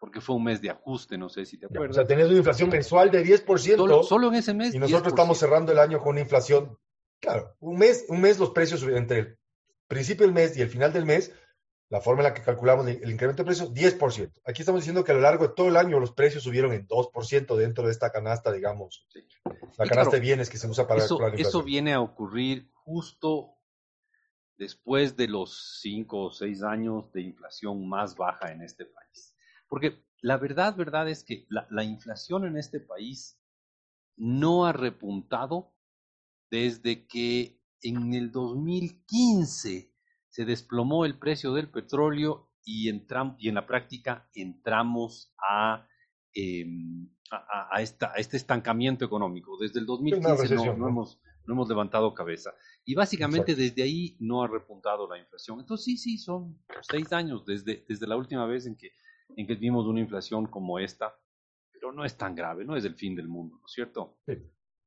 porque 0.00 0.22
fue 0.22 0.34
un 0.34 0.44
mes 0.44 0.62
de 0.62 0.70
ajuste, 0.70 1.18
no 1.18 1.28
sé 1.28 1.44
si 1.44 1.58
te 1.58 1.66
acuerdas. 1.66 1.90
O 1.90 1.92
sea, 1.92 2.06
tenés 2.06 2.26
una 2.28 2.38
inflación 2.38 2.70
mensual 2.70 3.10
de 3.10 3.22
10%. 3.22 4.02
Solo, 4.02 4.28
en 4.28 4.34
ese 4.34 4.54
mes. 4.54 4.74
Y 4.74 4.78
nosotros 4.78 5.08
estamos 5.08 5.38
cerrando 5.38 5.72
el 5.72 5.78
año 5.78 5.98
con 5.98 6.12
una 6.12 6.20
inflación, 6.20 6.78
claro, 7.20 7.54
un 7.60 7.78
mes, 7.78 8.06
un 8.08 8.22
mes 8.22 8.38
los 8.38 8.50
precios 8.50 8.82
entre 8.82 9.18
el 9.18 9.38
principio 9.86 10.24
del 10.24 10.34
mes 10.34 10.56
y 10.56 10.62
el 10.62 10.70
final 10.70 10.94
del 10.94 11.04
mes, 11.04 11.34
la 11.90 12.00
forma 12.00 12.22
en 12.22 12.28
la 12.28 12.34
que 12.34 12.42
calculamos 12.42 12.86
el 12.86 13.10
incremento 13.10 13.42
de 13.42 13.46
precios, 13.46 13.74
10%. 13.74 14.32
Aquí 14.46 14.62
estamos 14.62 14.80
diciendo 14.80 15.04
que 15.04 15.10
a 15.10 15.16
lo 15.16 15.20
largo 15.20 15.48
de 15.48 15.54
todo 15.54 15.68
el 15.68 15.76
año 15.76 15.98
los 15.98 16.12
precios 16.12 16.44
subieron 16.44 16.72
en 16.72 16.86
2% 16.86 17.56
dentro 17.56 17.84
de 17.84 17.90
esta 17.90 18.12
canasta, 18.12 18.52
digamos, 18.52 19.08
la 19.76 19.86
canasta 19.86 20.16
de 20.16 20.20
bienes 20.20 20.48
que 20.48 20.56
se 20.56 20.68
usa 20.68 20.86
para 20.86 21.04
eso, 21.04 21.18
Eso 21.32 21.64
viene 21.64 21.92
a 21.92 22.00
ocurrir 22.00 22.70
justo 22.72 23.56
después 24.56 25.16
de 25.16 25.26
los 25.26 25.80
5 25.80 26.26
o 26.26 26.30
6 26.30 26.62
años 26.62 27.12
de 27.12 27.22
inflación 27.22 27.88
más 27.88 28.14
baja 28.14 28.52
en 28.52 28.62
este 28.62 28.84
país. 28.84 29.34
Porque 29.68 30.04
la 30.22 30.36
verdad, 30.36 30.76
verdad 30.76 31.08
es 31.08 31.24
que 31.24 31.46
la, 31.48 31.82
inflación 31.82 32.46
en 32.46 32.56
este 32.56 32.78
país 32.78 33.40
no 34.16 34.64
ha 34.64 34.72
repuntado 34.72 35.74
desde 36.50 37.06
que 37.06 37.58
en 37.82 38.14
el 38.14 38.30
2015 38.30 39.89
se 40.30 40.44
desplomó 40.44 41.04
el 41.04 41.18
precio 41.18 41.52
del 41.52 41.68
petróleo 41.68 42.50
y, 42.64 42.88
y 42.90 43.48
en 43.48 43.54
la 43.54 43.66
práctica 43.66 44.28
entramos 44.34 45.34
a, 45.38 45.86
em, 46.34 47.08
a, 47.30 47.80
este 47.82 48.36
estancamiento 48.36 49.04
económico. 49.04 49.58
Desde 49.58 49.80
el 49.80 49.86
2015 49.86 50.54
no, 50.54 50.88
hemos, 50.88 51.20
no 51.46 51.54
hemos 51.54 51.68
levantado 51.68 52.14
cabeza. 52.14 52.54
Y 52.84 52.94
básicamente 52.94 53.54
desde 53.54 53.82
ahí 53.82 54.16
no 54.20 54.42
ha 54.42 54.48
repuntado 54.48 55.08
la 55.08 55.18
inflación. 55.18 55.60
Entonces 55.60 55.84
sí, 55.84 55.96
sí, 55.96 56.18
son 56.18 56.58
seis 56.82 57.12
años 57.12 57.44
desde, 57.44 57.84
desde 57.88 58.06
la 58.06 58.16
última 58.16 58.46
vez 58.46 58.66
en 58.66 58.76
que 58.76 58.92
en 59.36 59.46
que 59.46 59.54
vimos 59.54 59.86
una 59.86 60.00
inflación 60.00 60.46
como 60.46 60.78
esta, 60.78 61.14
pero 61.72 61.92
no 61.92 62.04
es 62.04 62.16
tan 62.16 62.34
grave, 62.34 62.64
no 62.64 62.76
es 62.76 62.84
el 62.84 62.94
fin 62.94 63.14
del 63.14 63.28
mundo, 63.28 63.56
¿no 63.58 63.66
es 63.66 63.72
cierto? 63.72 64.18
Sí. 64.26 64.34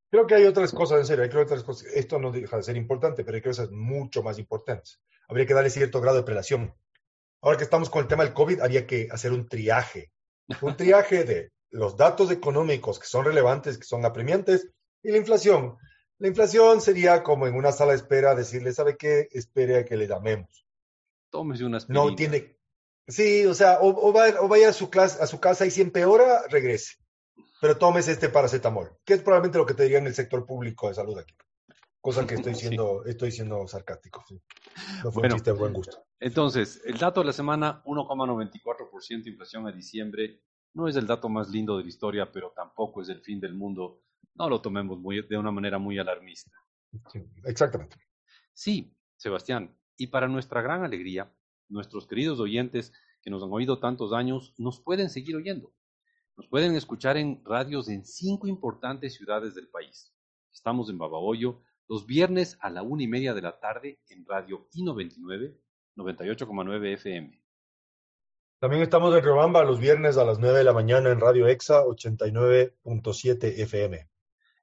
Creo 0.09 0.27
que 0.27 0.35
hay 0.35 0.45
otras 0.45 0.71
cosas, 0.71 0.99
en 0.99 1.05
serio, 1.07 1.23
hay 1.23 1.43
otras 1.43 1.63
cosas. 1.63 1.87
Esto 1.95 2.19
no 2.19 2.31
deja 2.31 2.57
de 2.57 2.63
ser 2.63 2.77
importante, 2.77 3.23
pero 3.23 3.35
hay 3.35 3.41
cosas 3.41 3.71
mucho 3.71 4.21
más 4.21 4.37
importantes. 4.37 5.01
Habría 5.33 5.47
que 5.47 5.55
darle 5.55 5.71
cierto 5.71 5.99
grado 5.99 6.17
de 6.17 6.23
prelación. 6.23 6.75
Ahora 7.41 7.57
que 7.57 7.63
estamos 7.63 7.89
con 7.89 8.03
el 8.03 8.07
tema 8.07 8.23
del 8.23 8.35
COVID, 8.35 8.61
había 8.61 8.85
que 8.85 9.07
hacer 9.11 9.31
un 9.31 9.49
triaje. 9.49 10.11
Un 10.61 10.77
triaje 10.77 11.23
de 11.23 11.51
los 11.71 11.97
datos 11.97 12.29
económicos 12.29 12.99
que 12.99 13.07
son 13.07 13.25
relevantes, 13.25 13.79
que 13.79 13.83
son 13.83 14.05
apremiantes, 14.05 14.69
y 15.01 15.09
la 15.09 15.17
inflación. 15.17 15.75
La 16.19 16.27
inflación 16.27 16.81
sería 16.81 17.23
como 17.23 17.47
en 17.47 17.55
una 17.55 17.71
sala 17.71 17.93
de 17.93 17.97
espera 17.97 18.35
decirle, 18.35 18.73
¿sabe 18.73 18.95
qué? 18.95 19.27
Espere 19.31 19.77
a 19.77 19.85
que 19.85 19.97
le 19.97 20.07
llamemos. 20.07 20.67
Tómese 21.31 21.65
unas 21.65 21.89
No 21.89 22.13
tiene, 22.13 22.55
Sí, 23.07 23.43
o 23.47 23.55
sea, 23.55 23.79
o, 23.81 24.13
vaya 24.13 24.69
a 24.69 24.73
su, 24.73 24.91
clase, 24.91 25.19
a 25.19 25.25
su 25.25 25.39
casa 25.39 25.65
y 25.65 25.71
si 25.71 25.81
empeora, 25.81 26.43
regrese. 26.47 26.97
Pero 27.59 27.79
tomes 27.79 28.07
este 28.07 28.29
paracetamol, 28.29 28.99
que 29.03 29.15
es 29.15 29.23
probablemente 29.23 29.57
lo 29.57 29.65
que 29.65 29.73
te 29.73 29.81
diría 29.81 29.97
en 29.97 30.05
el 30.05 30.13
sector 30.13 30.45
público 30.45 30.89
de 30.89 30.93
salud 30.93 31.17
aquí. 31.17 31.33
Cosa 32.03 32.27
que 32.27 32.35
estoy 32.35 32.53
siendo, 32.55 33.05
estoy 33.05 33.31
siendo 33.31 33.65
sarcástico. 33.65 34.25
No 35.05 35.11
fue 35.13 35.23
un 35.23 35.31
chiste 35.31 35.53
de 35.53 35.57
buen 35.57 35.71
gusto. 35.71 36.05
Entonces, 36.19 36.81
el 36.83 36.97
dato 36.97 37.21
de 37.21 37.27
la 37.27 37.33
semana, 37.33 37.81
1,94% 37.85 39.25
inflación 39.27 39.65
a 39.67 39.71
diciembre, 39.71 40.41
no 40.73 40.89
es 40.89 40.97
el 40.97 41.07
dato 41.07 41.29
más 41.29 41.49
lindo 41.49 41.77
de 41.77 41.83
la 41.83 41.89
historia, 41.89 42.29
pero 42.29 42.51
tampoco 42.53 43.01
es 43.01 43.07
el 43.07 43.21
fin 43.21 43.39
del 43.39 43.53
mundo. 43.53 44.01
No 44.35 44.49
lo 44.49 44.59
tomemos 44.59 44.99
muy, 44.99 45.25
de 45.25 45.37
una 45.37 45.51
manera 45.51 45.79
muy 45.79 45.97
alarmista. 45.97 46.51
exactamente. 47.45 47.95
Sí, 48.51 48.93
Sebastián, 49.15 49.73
y 49.95 50.07
para 50.07 50.27
nuestra 50.27 50.61
gran 50.61 50.83
alegría, 50.83 51.33
nuestros 51.69 52.05
queridos 52.05 52.37
oyentes 52.41 52.91
que 53.21 53.29
nos 53.29 53.41
han 53.43 53.53
oído 53.53 53.79
tantos 53.79 54.11
años 54.11 54.53
nos 54.57 54.81
pueden 54.81 55.09
seguir 55.09 55.37
oyendo. 55.37 55.73
Nos 56.35 56.49
pueden 56.49 56.75
escuchar 56.75 57.15
en 57.15 57.41
radios 57.45 57.87
en 57.87 58.03
cinco 58.03 58.47
importantes 58.47 59.13
ciudades 59.13 59.55
del 59.55 59.69
país. 59.69 60.13
Estamos 60.51 60.89
en 60.89 60.97
Babahoyo 60.97 61.61
los 61.87 62.05
viernes 62.05 62.57
a 62.61 62.69
la 62.69 62.81
una 62.83 63.03
y 63.03 63.07
media 63.07 63.33
de 63.33 63.41
la 63.41 63.59
tarde 63.59 63.99
en 64.09 64.25
Radio 64.25 64.67
I99, 64.73 65.57
98,9 65.95 66.93
FM. 66.93 67.43
También 68.59 68.81
estamos 68.81 69.13
en 69.15 69.23
Robamba 69.23 69.63
los 69.63 69.79
viernes 69.79 70.17
a 70.17 70.23
las 70.23 70.39
9 70.39 70.59
de 70.59 70.63
la 70.63 70.73
mañana 70.73 71.11
en 71.11 71.19
Radio 71.19 71.47
EXA 71.47 71.83
89.7 71.83 73.59
FM. 73.59 74.09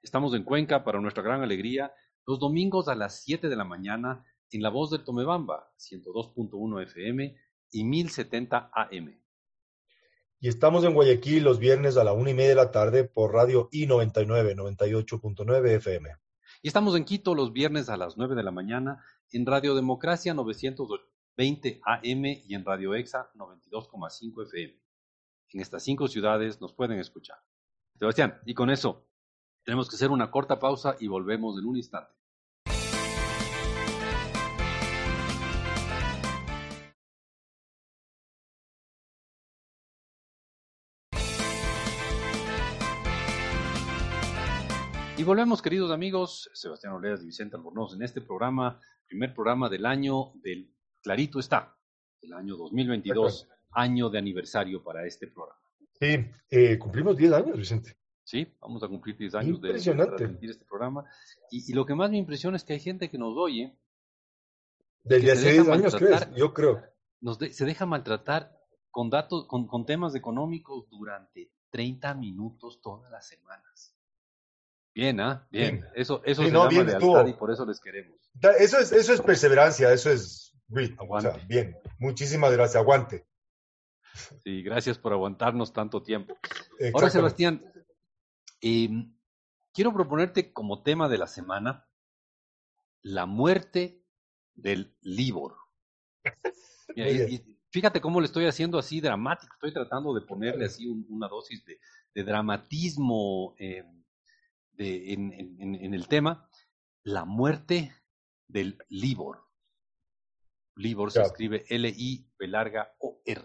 Estamos 0.02 0.34
en 0.34 0.44
Cuenca 0.44 0.82
para 0.82 1.00
nuestra 1.00 1.22
gran 1.22 1.42
alegría 1.42 1.92
los 2.26 2.38
domingos 2.38 2.88
a 2.88 2.94
las 2.94 3.22
7 3.22 3.48
de 3.48 3.56
la 3.56 3.64
mañana 3.64 4.24
en 4.50 4.62
La 4.62 4.70
Voz 4.70 4.90
del 4.90 5.04
Tomebamba, 5.04 5.70
102.1 5.78 6.82
FM 6.82 7.36
y 7.72 7.84
1070 7.84 8.70
AM. 8.72 9.20
Y 10.40 10.48
estamos 10.48 10.84
en 10.84 10.94
Guayaquil 10.94 11.44
los 11.44 11.58
viernes 11.58 11.98
a 11.98 12.04
la 12.04 12.14
una 12.14 12.30
y 12.30 12.34
media 12.34 12.50
de 12.50 12.54
la 12.54 12.70
tarde 12.70 13.04
por 13.04 13.34
Radio 13.34 13.68
I99, 13.70 14.54
98.9 14.54 15.70
FM. 15.76 16.10
Y 16.62 16.68
estamos 16.68 16.94
en 16.94 17.06
Quito 17.06 17.34
los 17.34 17.54
viernes 17.54 17.88
a 17.88 17.96
las 17.96 18.18
9 18.18 18.34
de 18.34 18.42
la 18.42 18.50
mañana 18.50 19.02
en 19.32 19.46
Radio 19.46 19.74
Democracia 19.74 20.34
920 20.34 21.80
AM 21.82 22.24
y 22.26 22.54
en 22.54 22.66
Radio 22.66 22.94
EXA 22.94 23.30
92,5 23.34 24.42
FM. 24.44 24.78
En 25.54 25.60
estas 25.60 25.82
cinco 25.82 26.06
ciudades 26.06 26.60
nos 26.60 26.74
pueden 26.74 26.98
escuchar. 26.98 27.38
Sebastián, 27.98 28.40
y 28.44 28.52
con 28.52 28.68
eso 28.68 29.06
tenemos 29.64 29.88
que 29.88 29.96
hacer 29.96 30.10
una 30.10 30.30
corta 30.30 30.58
pausa 30.58 30.96
y 31.00 31.06
volvemos 31.06 31.58
en 31.58 31.64
un 31.64 31.78
instante. 31.78 32.12
Y 45.20 45.22
volvemos, 45.22 45.60
queridos 45.60 45.90
amigos, 45.90 46.50
Sebastián 46.54 46.94
Oleas 46.94 47.22
y 47.22 47.26
Vicente 47.26 47.54
Albornoz, 47.54 47.94
en 47.94 48.02
este 48.02 48.22
programa, 48.22 48.80
primer 49.06 49.34
programa 49.34 49.68
del 49.68 49.84
año 49.84 50.32
del 50.42 50.74
Clarito 51.02 51.38
está, 51.38 51.76
el 52.22 52.32
año 52.32 52.56
2022, 52.56 53.46
año 53.72 54.08
de 54.08 54.16
aniversario 54.16 54.82
para 54.82 55.04
este 55.06 55.26
programa. 55.26 55.60
Sí, 55.92 56.24
eh, 56.48 56.78
cumplimos 56.78 57.18
10 57.18 57.32
años, 57.34 57.58
Vicente. 57.58 57.98
Sí, 58.24 58.50
vamos 58.62 58.82
a 58.82 58.88
cumplir 58.88 59.14
10 59.18 59.34
años 59.34 59.60
de, 59.60 59.74
de 59.74 60.38
este 60.40 60.64
programa. 60.64 61.04
Y, 61.50 61.70
lo 61.74 61.84
que 61.84 61.94
más 61.94 62.10
me 62.10 62.16
impresiona 62.16 62.56
es 62.56 62.64
que 62.64 62.72
hay 62.72 62.80
gente 62.80 63.10
que 63.10 63.18
nos 63.18 63.36
oye. 63.36 63.78
Desde 65.04 65.32
hace 65.32 65.52
10 65.52 65.68
años, 65.68 65.96
¿crees? 65.96 66.34
Yo 66.34 66.54
creo. 66.54 66.82
Nos 67.20 67.36
se 67.36 67.66
deja 67.66 67.84
maltratar 67.84 68.58
con 68.90 69.10
datos, 69.10 69.46
con, 69.46 69.66
con 69.66 69.84
temas 69.84 70.14
económicos 70.14 70.88
durante 70.88 71.52
30 71.72 72.14
minutos 72.14 72.80
todas 72.80 73.10
las 73.10 73.28
semanas. 73.28 73.99
Bien, 74.94 75.20
¿ah? 75.20 75.46
Bien. 75.50 75.84
Eso, 75.94 76.22
eso 76.24 76.42
se 76.42 76.50
llama 76.50 76.70
lealtad 76.70 77.26
y 77.26 77.32
por 77.34 77.50
eso 77.50 77.64
les 77.64 77.80
queremos. 77.80 78.16
Eso 78.58 78.78
es, 78.78 78.92
eso 78.92 79.12
es 79.12 79.20
perseverancia, 79.20 79.92
eso 79.92 80.10
es 80.10 80.50
Aguante. 80.98 81.40
bien. 81.46 81.76
Muchísimas 81.98 82.52
gracias. 82.52 82.76
Aguante. 82.76 83.26
Sí, 84.42 84.62
gracias 84.62 84.98
por 84.98 85.12
aguantarnos 85.12 85.72
tanto 85.72 86.02
tiempo. 86.02 86.36
Ahora, 86.94 87.10
Sebastián, 87.10 87.64
em, 88.60 89.14
quiero 89.72 89.92
proponerte 89.92 90.52
como 90.52 90.82
tema 90.82 91.08
de 91.08 91.18
la 91.18 91.26
semana 91.26 91.88
la 93.02 93.26
muerte 93.26 94.04
del 94.54 94.96
Libor. 95.00 95.56
fíjate 97.70 98.00
cómo 98.00 98.20
le 98.20 98.26
estoy 98.26 98.46
haciendo 98.46 98.78
así 98.78 99.00
dramático, 99.00 99.54
estoy 99.54 99.72
tratando 99.72 100.12
de 100.12 100.22
ponerle 100.22 100.66
así 100.66 100.86
una 101.08 101.28
dosis 101.28 101.64
de, 101.64 101.78
dramatismo. 102.24 103.54
Eh, 103.58 103.84
en, 104.80 105.94
el 105.94 106.08
tema, 106.08 106.48
la 107.04 107.24
muerte 107.24 107.92
del 108.48 108.78
Libor. 108.88 109.44
Libor 110.76 111.12
se 111.12 111.22
escribe 111.22 111.64
L-I-B 111.68 112.48
larga 112.48 112.94
O-R. 112.98 113.42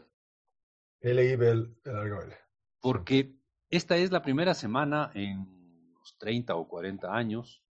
L-I-B 1.02 1.76
larga 1.84 2.18
O-R. 2.18 2.38
Porque 2.80 3.38
esta 3.70 3.98
es 3.98 4.12
la 4.12 4.22
primera 4.22 4.54
semana 4.54 5.12
en 5.14 5.94
los 5.94 6.18
30 6.18 6.56
o 6.56 6.68
40 6.68 7.14
años, 7.14 7.64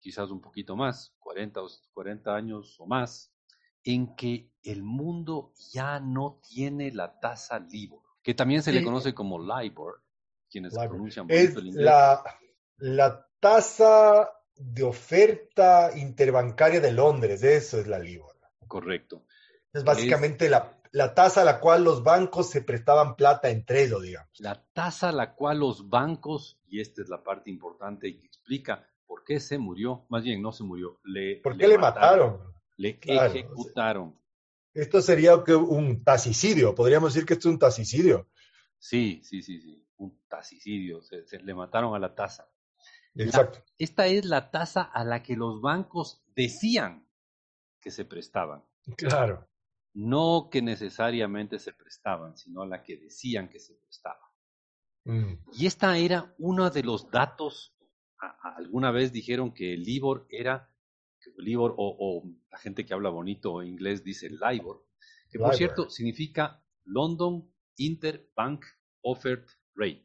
quizás 0.00 0.30
un 0.30 0.40
poquito 0.40 0.76
más, 0.76 1.14
40 1.18 1.62
o 1.62 1.68
40 1.92 2.34
años 2.34 2.76
o 2.80 2.86
más, 2.86 3.34
en 3.82 4.16
que 4.16 4.50
el 4.62 4.82
mundo 4.82 5.52
ya 5.72 6.00
no 6.00 6.40
tiene 6.48 6.90
la 6.92 7.20
tasa 7.20 7.58
Libor, 7.58 8.02
que 8.22 8.32
también 8.32 8.62
se 8.62 8.72
le 8.72 8.82
conoce 8.82 9.12
como 9.14 9.38
LIBOR, 9.38 10.03
quienes 10.54 10.72
pronuncian 10.72 11.26
es 11.30 11.56
La, 11.74 12.22
la 12.76 13.28
tasa 13.40 14.30
de 14.54 14.84
oferta 14.84 15.90
interbancaria 15.96 16.80
de 16.80 16.92
Londres, 16.92 17.42
eso 17.42 17.80
es 17.80 17.88
la 17.88 17.98
LIBOR. 17.98 18.36
Correcto. 18.68 19.24
Es 19.72 19.82
básicamente 19.82 20.48
la, 20.48 20.80
la, 20.92 21.12
tasa 21.12 21.42
a 21.42 21.44
la 21.44 21.58
cual 21.58 21.82
los 21.82 22.04
bancos 22.04 22.50
se 22.50 22.62
prestaban 22.62 23.16
plata 23.16 23.50
entre 23.50 23.82
ellos, 23.82 24.00
digamos. 24.02 24.30
La 24.38 24.64
tasa 24.72 25.08
a 25.08 25.12
la 25.12 25.34
cual 25.34 25.58
los 25.58 25.88
bancos, 25.88 26.60
y 26.68 26.80
esta 26.80 27.02
es 27.02 27.08
la 27.08 27.24
parte 27.24 27.50
importante 27.50 28.06
y 28.06 28.20
que 28.20 28.26
explica 28.26 28.88
por 29.08 29.24
qué 29.24 29.40
se 29.40 29.58
murió, 29.58 30.06
más 30.08 30.22
bien 30.22 30.40
no 30.40 30.52
se 30.52 30.62
murió, 30.62 31.00
le, 31.02 31.40
¿Por 31.42 31.58
qué 31.58 31.66
le, 31.66 31.78
mataron? 31.78 32.38
Le 32.76 33.00
ejecutaron. 33.02 34.16
Esto 34.72 35.02
sería 35.02 35.34
un 35.36 36.04
tacicidio, 36.04 36.76
podríamos 36.76 37.12
decir 37.12 37.26
que 37.26 37.34
esto 37.34 37.48
es 37.48 37.54
un 37.54 37.58
tacicidio. 37.58 38.28
Sí, 38.84 39.22
sí, 39.24 39.42
sí, 39.42 39.62
sí 39.62 39.84
un 39.96 40.20
tacicidio, 40.28 41.00
se, 41.02 41.24
le 41.42 41.54
mataron 41.54 41.94
a 41.94 41.98
la 41.98 42.14
tasa. 42.14 42.50
Exacto. 43.14 43.64
esta 43.78 44.06
es 44.08 44.24
la 44.26 44.50
tasa 44.50 44.82
a 44.82 45.04
la 45.04 45.22
que 45.22 45.36
los 45.36 45.62
bancos 45.62 46.22
decían 46.34 47.08
que 47.80 47.90
se 47.90 48.04
prestaban. 48.04 48.62
Claro. 48.96 49.48
No 49.94 50.48
que 50.50 50.60
necesariamente 50.60 51.58
se 51.58 51.72
prestaban, 51.72 52.36
sino 52.36 52.62
a 52.62 52.66
la 52.66 52.82
que 52.82 52.98
decían 52.98 53.48
que 53.48 53.58
se 53.58 53.74
prestaban. 53.74 54.28
Mm. 55.04 55.34
Y 55.52 55.66
esta 55.66 55.96
era 55.96 56.34
uno 56.38 56.68
de 56.70 56.82
los 56.82 57.10
datos. 57.10 57.74
alguna 58.18 58.90
vez 58.90 59.12
dijeron 59.12 59.54
que 59.54 59.74
el 59.74 59.82
LIBOR 59.82 60.26
era, 60.28 60.68
LIBOR 61.38 61.74
o, 61.78 62.22
la 62.50 62.58
gente 62.58 62.84
que 62.84 62.92
habla 62.92 63.08
bonito 63.08 63.62
inglés 63.62 64.04
dice 64.04 64.28
LIBOR, 64.28 64.84
que 65.30 65.38
por 65.38 65.54
cierto 65.54 65.88
significa 65.88 66.62
London 66.84 67.53
Interbank 67.76 68.64
Offered 69.02 69.44
rate. 69.74 70.04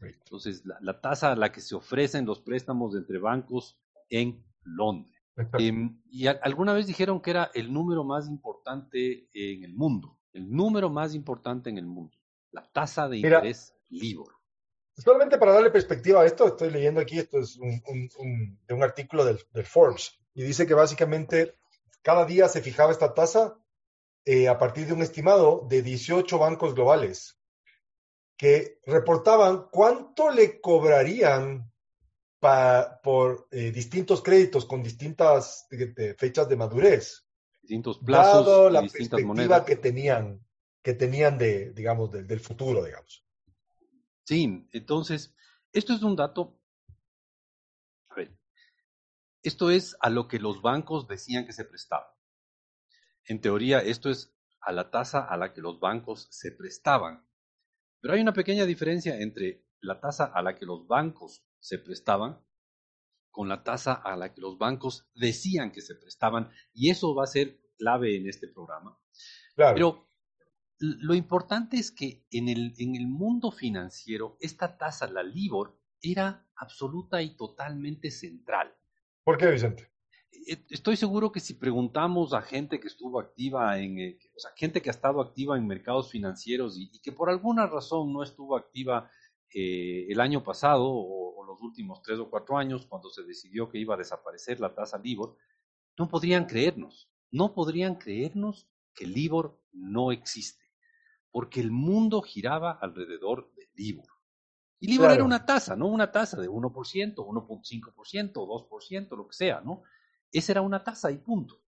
Entonces, 0.00 0.62
la, 0.64 1.00
tasa 1.00 1.32
a 1.32 1.36
la 1.36 1.52
que 1.52 1.60
se 1.60 1.74
ofrecen 1.74 2.24
los 2.26 2.40
préstamos 2.40 2.96
entre 2.96 3.18
bancos 3.18 3.78
en 4.08 4.42
Londres. 4.64 5.20
Em, 5.58 6.00
y 6.10 6.26
alguna 6.26 6.72
vez 6.72 6.86
dijeron 6.86 7.20
que 7.20 7.30
era 7.30 7.50
el 7.54 7.72
número 7.72 8.04
más 8.04 8.28
importante 8.28 9.28
en 9.32 9.64
el 9.64 9.74
mundo, 9.74 10.18
el 10.32 10.50
número 10.50 10.90
más 10.90 11.14
importante 11.14 11.70
en 11.70 11.78
el 11.78 11.86
mundo, 11.86 12.16
la 12.50 12.62
tasa 12.70 13.08
de 13.08 13.18
interés 13.18 13.74
LIBOR. 13.88 14.34
Solamente 14.96 15.38
para 15.38 15.52
darle 15.52 15.70
perspectiva 15.70 16.20
a 16.20 16.26
esto, 16.26 16.46
estoy 16.46 16.70
leyendo 16.70 17.00
aquí, 17.00 17.18
esto 17.18 17.38
es 17.38 17.56
un, 17.56 18.58
de 18.66 18.74
un 18.74 18.82
artículo 18.82 19.24
del, 19.24 19.38
Forbes, 19.64 20.18
y 20.34 20.42
dice 20.42 20.66
que 20.66 20.74
básicamente 20.74 21.56
cada 22.02 22.26
día 22.26 22.48
se 22.48 22.60
fijaba 22.60 22.92
esta 22.92 23.14
tasa 23.14 23.58
eh, 24.24 24.48
a 24.48 24.58
partir 24.58 24.86
de 24.86 24.92
un 24.92 25.02
estimado 25.02 25.66
de 25.68 25.82
18 25.82 26.38
bancos 26.38 26.74
globales 26.74 27.38
que 28.36 28.80
reportaban 28.86 29.68
cuánto 29.70 30.30
le 30.30 30.60
cobrarían 30.60 31.70
por 32.40 33.48
eh, 33.50 33.70
distintos 33.70 34.22
créditos 34.22 34.64
con 34.64 34.82
distintas 34.82 35.68
fechas 36.16 36.48
de 36.48 36.56
madurez. 36.56 37.26
Distintos 37.60 37.98
plazos, 37.98 38.46
dado 38.46 38.70
la 38.70 38.80
perspectiva 38.80 39.64
que 39.64 39.76
tenían, 39.76 40.40
que 40.82 40.94
tenían 40.94 41.36
de, 41.36 41.72
digamos, 41.72 42.10
del 42.10 42.40
futuro, 42.40 42.82
digamos. 42.82 43.26
Sí, 44.24 44.66
entonces, 44.72 45.34
esto 45.72 45.92
es 45.92 46.02
un 46.02 46.16
dato. 46.16 46.58
A 48.08 48.14
ver, 48.14 48.34
esto 49.42 49.70
es 49.70 49.96
a 50.00 50.08
lo 50.08 50.28
que 50.28 50.38
los 50.38 50.62
bancos 50.62 51.06
decían 51.06 51.44
que 51.44 51.52
se 51.52 51.64
prestaba. 51.64 52.16
En 53.24 53.40
teoría, 53.40 53.80
esto 53.80 54.10
es 54.10 54.34
a 54.60 54.72
la 54.72 54.90
tasa 54.90 55.20
a 55.20 55.36
la 55.36 55.52
que 55.52 55.60
los 55.60 55.80
bancos 55.80 56.28
se 56.30 56.52
prestaban. 56.52 57.26
Pero 58.00 58.14
hay 58.14 58.20
una 58.20 58.32
pequeña 58.32 58.66
diferencia 58.66 59.20
entre 59.20 59.64
la 59.80 60.00
tasa 60.00 60.24
a 60.24 60.42
la 60.42 60.54
que 60.54 60.66
los 60.66 60.86
bancos 60.86 61.44
se 61.58 61.78
prestaban 61.78 62.40
con 63.30 63.48
la 63.48 63.62
tasa 63.62 63.92
a 63.92 64.16
la 64.16 64.32
que 64.34 64.40
los 64.40 64.58
bancos 64.58 65.08
decían 65.14 65.70
que 65.70 65.80
se 65.80 65.94
prestaban, 65.94 66.50
y 66.72 66.90
eso 66.90 67.14
va 67.14 67.24
a 67.24 67.28
ser 67.28 67.60
clave 67.78 68.16
en 68.16 68.28
este 68.28 68.48
programa. 68.48 68.98
Pero 69.54 70.08
lo 70.78 71.14
importante 71.14 71.76
es 71.76 71.92
que 71.92 72.26
en 72.30 72.48
el, 72.48 72.74
en 72.78 72.96
el 72.96 73.06
mundo 73.06 73.50
financiero, 73.52 74.36
esta 74.40 74.76
tasa, 74.76 75.06
la 75.06 75.22
LIBOR, 75.22 75.78
era 76.02 76.46
absoluta 76.56 77.22
y 77.22 77.36
totalmente 77.36 78.10
central. 78.10 78.74
¿Por 79.22 79.36
qué, 79.36 79.50
Vicente? 79.50 79.90
Eh, 80.32 80.64
estoy 80.70 80.96
seguro 80.96 81.32
que 81.32 81.40
si 81.40 81.54
preguntamos 81.54 82.32
a 82.32 82.42
gente 82.42 82.80
que 82.80 82.88
estuvo 82.88 83.20
activa 83.20 83.78
en, 83.78 83.98
eh, 83.98 84.18
o 84.34 84.38
sea, 84.38 84.50
gente 84.56 84.80
que 84.80 84.90
ha 84.90 84.92
estado 84.92 85.20
activa 85.20 85.56
en 85.56 85.66
mercados 85.66 86.10
financieros 86.10 86.76
y, 86.78 86.90
que 87.00 87.12
por 87.12 87.30
alguna 87.30 87.66
razón 87.66 88.12
no 88.12 88.22
estuvo 88.22 88.56
activa 88.56 89.10
eh, 89.54 90.06
el 90.08 90.20
año 90.20 90.42
pasado 90.42 90.86
o, 90.88 91.44
los 91.46 91.62
últimos 91.62 92.00
tres 92.02 92.20
o 92.20 92.30
cuatro 92.30 92.56
años, 92.56 92.86
cuando 92.86 93.10
se 93.10 93.24
decidió 93.24 93.68
que 93.68 93.78
iba 93.78 93.94
a 93.94 93.98
desaparecer 93.98 94.60
la 94.60 94.72
tasa 94.72 94.98
LIBOR, 94.98 95.36
no 95.98 96.08
podrían 96.08 96.44
creernos, 96.44 97.10
no 97.32 97.54
podrían 97.54 97.96
creernos 97.96 98.68
que 98.94 99.04
LIBOR 99.04 99.60
no 99.72 100.12
existe, 100.12 100.64
porque 101.32 101.60
el 101.60 101.72
mundo 101.72 102.22
giraba 102.22 102.78
alrededor 102.80 103.52
de 103.56 103.68
LIBOR. 103.74 104.06
Y 104.78 104.86
LIBOR 104.86 105.10
era 105.10 105.24
una 105.24 105.44
tasa, 105.44 105.74
¿no? 105.74 105.88
Una 105.88 106.12
tasa 106.12 106.40
de 106.40 106.48
1%, 106.48 107.16
1.5%, 107.16 108.32
2%, 108.32 109.16
lo 109.16 109.26
que 109.26 109.34
sea, 109.34 109.60
¿no? 109.60 109.82
Esa 110.32 110.52
era 110.52 110.62
una 110.62 110.82
tasa 110.82 111.10
y 111.10 111.18
punto. 111.18 111.60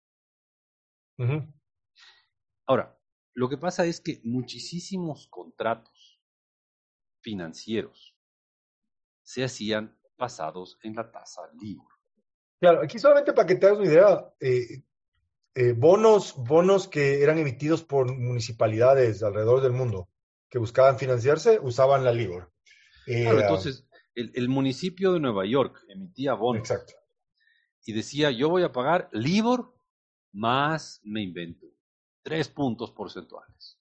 Ahora, 2.66 2.98
lo 3.34 3.48
que 3.48 3.58
pasa 3.58 3.86
es 3.86 4.02
que 4.02 4.22
muchísimos 4.24 5.28
contratos 5.28 6.20
financieros 7.22 8.16
se 9.22 9.44
hacían 9.44 9.98
basados 10.18 10.80
en 10.82 10.96
la 10.96 11.12
tasa 11.12 11.42
LIBOR. 11.60 11.92
Claro, 12.60 12.82
aquí 12.82 12.98
solamente 12.98 13.34
para 13.34 13.48
que 13.48 13.56
te 13.56 13.68
hagas 13.68 13.80
una 13.80 13.88
idea, 13.88 14.34
eh, 14.40 14.84
eh, 15.56 15.74
bonos, 15.74 16.36
bonos 16.38 16.88
que 16.88 17.22
eran 17.22 17.38
emitidos 17.38 17.84
por 17.84 18.16
municipalidades 18.16 19.22
alrededor 19.22 19.62
del 19.62 19.74
mundo 19.74 20.10
que 20.50 20.60
buscaban 20.60 20.98
financiarse 20.98 21.60
usaban 21.60 22.04
la 22.04 22.12
LIBOR. 22.12 22.52
Eh, 23.08 23.24
claro, 23.24 23.42
entonces, 23.42 23.88
el, 24.16 24.32
el, 24.36 24.50
municipio 24.50 25.14
de 25.14 25.20
Nueva 25.20 25.46
York 25.46 25.84
emitía 25.88 26.34
bonos. 26.34 26.70
Exacto 26.70 27.01
y 27.86 27.94
decía, 27.94 28.32
yo 28.32 28.50
voy 28.50 28.64
a 28.64 28.72
pagar 28.72 29.10
LIBOR 29.12 29.74
más, 30.34 31.02
me 31.04 31.22
invento, 31.22 31.68
tres 32.24 32.48
puntos 32.50 32.92
porcentuales. 32.92 33.80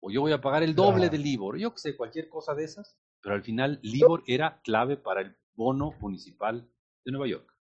O 0.00 0.10
yo 0.10 0.20
voy 0.20 0.32
a 0.32 0.40
pagar 0.40 0.62
el 0.62 0.74
doble 0.74 1.08
de 1.08 1.18
LIBOR, 1.18 1.58
yo 1.58 1.72
que 1.72 1.78
sé, 1.78 1.96
cualquier 1.96 2.28
cosa 2.28 2.54
de 2.54 2.64
esas, 2.64 2.96
pero 3.22 3.34
al 3.34 3.42
final 3.42 3.78
LIBOR 3.82 4.22
era 4.26 4.60
clave 4.62 4.96
para 4.96 5.22
el 5.22 5.36
bono 5.54 5.92
municipal 6.00 6.68
de 7.04 7.12
Nueva 7.12 7.28
York. 7.28 7.54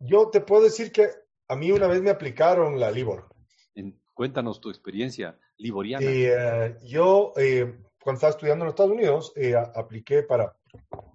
Yo 0.00 0.28
te 0.30 0.40
puedo 0.40 0.62
decir 0.62 0.92
que 0.92 1.08
a 1.48 1.56
mí 1.56 1.72
una 1.72 1.86
vez 1.86 2.02
me 2.02 2.10
aplicaron 2.10 2.78
la 2.78 2.90
LIBOR. 2.90 3.28
cuéntanos 4.14 4.60
tu 4.60 4.68
experiencia 4.68 5.38
liboriana. 5.56 6.04
Eh, 6.04 6.76
yo, 6.84 7.32
eh, 7.36 7.78
cuando 8.02 8.16
estaba 8.16 8.30
estudiando 8.32 8.64
en 8.64 8.66
los 8.66 8.72
Estados 8.72 8.92
Unidos, 8.92 9.32
eh, 9.36 9.54
apliqué 9.54 10.22
para, 10.22 10.56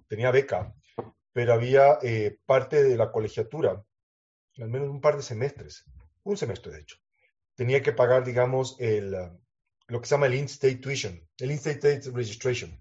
tenía 0.08 0.30
beca 0.30 0.74
pero 1.34 1.52
había 1.52 1.98
eh, 2.00 2.38
parte 2.46 2.82
de 2.84 2.96
la 2.96 3.10
colegiatura, 3.10 3.84
al 4.56 4.68
menos 4.68 4.88
un 4.88 5.00
par 5.00 5.16
de 5.16 5.22
semestres, 5.22 5.84
un 6.22 6.36
semestre 6.36 6.72
de 6.72 6.80
hecho. 6.80 6.96
Tenía 7.56 7.82
que 7.82 7.92
pagar, 7.92 8.24
digamos, 8.24 8.76
el, 8.78 9.10
lo 9.88 10.00
que 10.00 10.06
se 10.06 10.14
llama 10.14 10.26
el 10.26 10.34
in-state 10.34 10.76
tuition, 10.76 11.20
el 11.38 11.50
in-state 11.50 12.02
registration. 12.12 12.80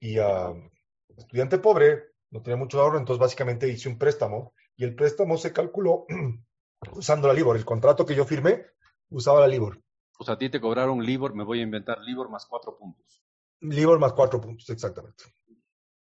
Y 0.00 0.18
uh, 0.18 0.70
estudiante 1.16 1.58
pobre, 1.58 2.14
no 2.30 2.42
tenía 2.42 2.56
mucho 2.56 2.80
ahorro, 2.80 2.98
entonces 2.98 3.20
básicamente 3.20 3.68
hice 3.68 3.90
un 3.90 3.98
préstamo 3.98 4.54
y 4.74 4.84
el 4.84 4.94
préstamo 4.94 5.36
se 5.36 5.52
calculó 5.52 6.06
usando 6.92 7.28
la 7.28 7.34
LIBOR. 7.34 7.56
El 7.56 7.66
contrato 7.66 8.06
que 8.06 8.14
yo 8.14 8.24
firmé 8.24 8.64
usaba 9.10 9.40
la 9.40 9.48
LIBOR. 9.48 9.78
O 10.18 10.24
sea, 10.24 10.34
a 10.34 10.38
ti 10.38 10.48
te 10.48 10.62
cobraron 10.62 11.04
LIBOR, 11.04 11.34
me 11.34 11.44
voy 11.44 11.60
a 11.60 11.62
inventar 11.62 12.00
LIBOR 12.00 12.30
más 12.30 12.46
cuatro 12.46 12.78
puntos. 12.78 13.22
LIBOR 13.60 13.98
más 13.98 14.14
cuatro 14.14 14.40
puntos, 14.40 14.68
exactamente. 14.70 15.24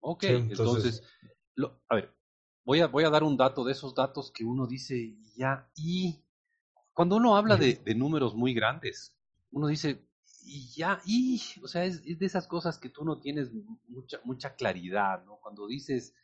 Ok, 0.02 0.24
entonces, 0.24 1.04
a 1.88 1.96
ver, 1.96 2.14
voy 2.66 2.82
a, 2.82 2.88
voy 2.88 3.04
a 3.04 3.10
dar 3.10 3.24
un 3.24 3.38
dato 3.38 3.64
de 3.64 3.72
esos 3.72 3.96
datos 3.96 4.32
que 4.32 4.44
uno 4.44 4.68
dice 4.68 5.16
ya, 5.36 5.70
y 5.76 6.24
cuando 6.94 7.16
uno 7.16 7.38
habla 7.38 7.56
de, 7.56 7.76
de 7.76 7.96
números 7.96 8.36
muy 8.36 8.54
grandes, 8.54 9.16
uno 9.52 9.68
dice, 9.68 10.08
y 10.44 10.70
ya, 10.76 11.02
y, 11.06 11.42
o 11.62 11.68
sea, 11.68 11.86
es, 11.86 12.04
de 12.04 12.26
esas 12.26 12.48
cosas 12.48 12.80
que 12.80 12.90
tú 12.90 13.06
no 13.06 13.20
tienes 13.20 13.52
mucha, 13.88 14.20
mucha 14.24 14.56
claridad, 14.56 15.24
¿no? 15.24 15.38
Cuando 15.42 15.68
dices, 15.68 16.16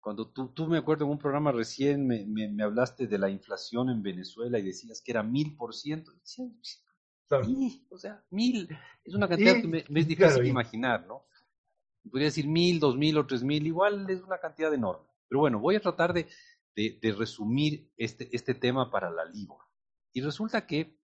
cuando 0.00 0.28
tú, 0.28 0.48
tú 0.48 0.66
me 0.66 0.78
acuerdo 0.78 1.04
en 1.04 1.10
un 1.10 1.18
programa 1.18 1.52
recién 1.52 2.06
me, 2.06 2.24
me, 2.26 2.62
hablaste 2.62 3.06
de 3.06 3.18
la 3.18 3.30
inflación 3.30 3.90
en 3.90 4.02
Venezuela 4.02 4.58
y 4.58 4.62
decías 4.62 5.02
que 5.02 5.12
era 5.12 5.22
mil 5.22 5.56
por 5.56 5.74
ciento. 5.74 6.12
O 7.90 7.98
sea, 7.98 8.22
mil 8.30 8.68
es 9.04 9.14
una 9.14 9.28
cantidad 9.28 9.60
que 9.60 9.66
me, 9.66 9.78
es 9.78 10.06
difícil 10.06 10.46
imaginar, 10.46 11.06
¿no? 11.06 11.24
Podría 12.08 12.26
decir 12.26 12.46
mil, 12.46 12.80
dos 12.80 12.96
mil 12.96 13.16
o 13.18 13.26
tres 13.26 13.42
mil, 13.42 13.66
igual 13.66 14.08
es 14.08 14.22
una 14.22 14.38
cantidad 14.38 14.72
enorme. 14.72 15.06
Pero 15.28 15.40
bueno, 15.40 15.58
voy 15.58 15.76
a 15.76 15.80
tratar 15.80 16.12
de, 16.12 16.28
de, 16.74 17.12
resumir 17.12 17.90
este, 17.96 18.28
este 18.34 18.54
tema 18.54 18.90
para 18.90 19.10
la 19.10 19.24
LIBOR. 19.24 19.60
Y 20.12 20.20
resulta 20.20 20.66
que 20.66 20.98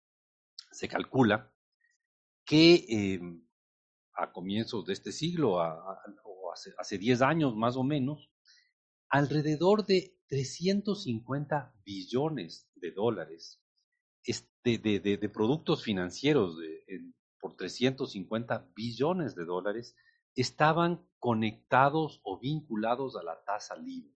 se 0.70 0.88
calcula 0.88 1.52
que 2.44 2.84
em, 2.88 3.46
a 4.14 4.32
comienzos 4.32 4.84
de 4.86 4.92
este 4.92 5.12
siglo, 5.12 5.54
o 5.54 6.52
hace, 6.52 6.72
hace 6.78 6.98
10 6.98 7.22
años 7.22 7.56
más 7.56 7.76
o 7.76 7.84
menos, 7.84 8.30
alrededor 9.08 9.86
de 9.86 10.18
350 10.28 11.74
billones 11.84 12.68
de 12.74 12.92
dólares 12.92 13.60
este, 14.24 14.78
de, 14.78 15.00
de, 15.00 15.16
de, 15.16 15.28
productos 15.28 15.82
financieros 15.82 16.58
de, 16.58 16.84
por 17.40 17.56
350 17.56 18.70
billones 18.76 19.34
de 19.34 19.44
dólares 19.44 19.96
estaban 20.34 21.06
conectados 21.18 22.20
o 22.24 22.38
vinculados 22.38 23.16
a 23.16 23.22
la 23.22 23.42
tasa 23.44 23.76
libre. 23.76 24.14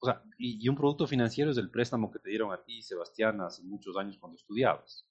O 0.00 0.06
sea, 0.06 0.22
y, 0.38 0.66
un 0.68 0.76
producto 0.76 1.06
financiero 1.06 1.50
es 1.50 1.58
el 1.58 1.70
préstamo 1.70 2.10
que 2.10 2.18
te 2.18 2.30
dieron 2.30 2.52
a 2.52 2.62
ti, 2.62 2.82
Sebastián, 2.82 3.40
hace 3.42 3.62
muchos 3.62 3.96
años 3.96 4.16
cuando 4.18 4.36
estudiabas. 4.36 5.06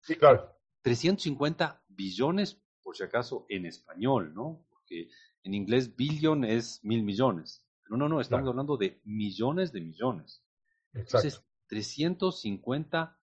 Sí, 0.00 0.16
claro. 0.16 0.50
350 0.82 1.84
billones, 1.88 2.62
por 2.82 2.96
si 2.96 3.02
acaso, 3.02 3.46
en 3.48 3.66
español, 3.66 4.34
¿no? 4.34 4.66
Porque 4.70 5.08
en 5.42 5.54
inglés 5.54 5.94
billion 5.94 6.44
es 6.44 6.82
mil 6.82 7.02
millones. 7.02 7.66
Pero 7.82 7.98
no, 7.98 8.08
no, 8.08 8.20
estamos 8.20 8.48
hablando 8.48 8.78
de 8.78 9.00
millones 9.04 9.72
de 9.72 9.80
millones. 9.82 10.42
Exacto. 10.94 11.28
Entonces, 11.28 11.46
350 11.68 13.20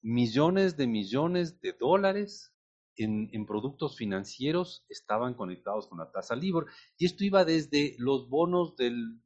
millones 0.00 0.76
de 0.76 0.86
millones 0.86 1.60
de 1.60 1.72
dólares 1.72 2.51
en, 2.96 3.46
productos 3.46 3.96
financieros 3.96 4.84
estaban 4.88 5.34
conectados 5.34 5.86
con 5.86 5.98
la 5.98 6.10
tasa 6.10 6.36
LIBOR. 6.36 6.66
Y 6.98 7.06
esto 7.06 7.24
iba 7.24 7.44
desde 7.44 7.94
los 7.98 8.28
bonos 8.28 8.76
del 8.76 9.20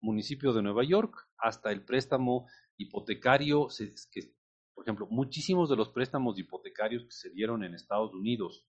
municipio 0.00 0.52
de 0.52 0.62
Nueva 0.62 0.84
York 0.84 1.28
hasta 1.38 1.70
el 1.72 1.84
préstamo 1.84 2.46
hipotecario, 2.76 3.68
que, 4.10 4.34
por 4.74 4.84
ejemplo, 4.84 5.06
muchísimos 5.10 5.68
de 5.68 5.76
los 5.76 5.90
préstamos 5.90 6.38
hipotecarios 6.38 7.04
que 7.04 7.12
se 7.12 7.30
dieron 7.30 7.64
en 7.64 7.74
Estados 7.74 8.14
Unidos 8.14 8.66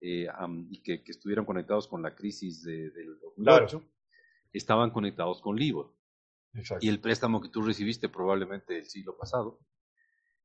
eh, 0.00 0.26
y 0.70 0.82
que, 0.82 1.02
estuvieron 1.06 1.44
conectados 1.44 1.86
con 1.86 2.02
la 2.02 2.14
crisis 2.14 2.62
de, 2.62 2.90
del 2.90 3.18
2008, 3.20 3.84
estaban 4.52 4.90
conectados 4.90 5.40
con 5.42 5.56
LIBOR. 5.56 5.94
Y 6.80 6.88
el 6.88 7.00
préstamo 7.00 7.40
que 7.40 7.48
tú 7.48 7.62
recibiste 7.62 8.08
probablemente 8.08 8.76
el 8.76 8.86
siglo 8.86 9.16
pasado 9.16 9.60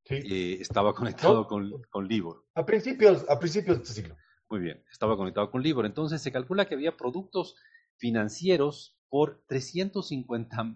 eh, 0.10 0.58
estaba 0.60 0.94
conectado 0.94 1.48
con, 1.48 1.82
con, 1.90 2.08
Libor. 2.08 2.46
A 2.54 2.66
principios, 2.66 3.26
a 3.28 3.40
principios 3.40 3.78
de 3.78 3.84
este 3.84 4.02
siglo. 4.02 4.16
Muy 4.50 4.60
bien, 4.60 4.84
estaba 4.92 5.18
conectado 5.18 5.50
con 5.50 5.64
Libor. 5.64 5.86
Entonces 5.86 6.22
se 6.22 6.32
calcula 6.32 6.68
que 6.68 6.76
había 6.76 6.96
productos 6.96 7.56
financieros 7.98 8.98
por 9.10 9.44
350 9.48 10.76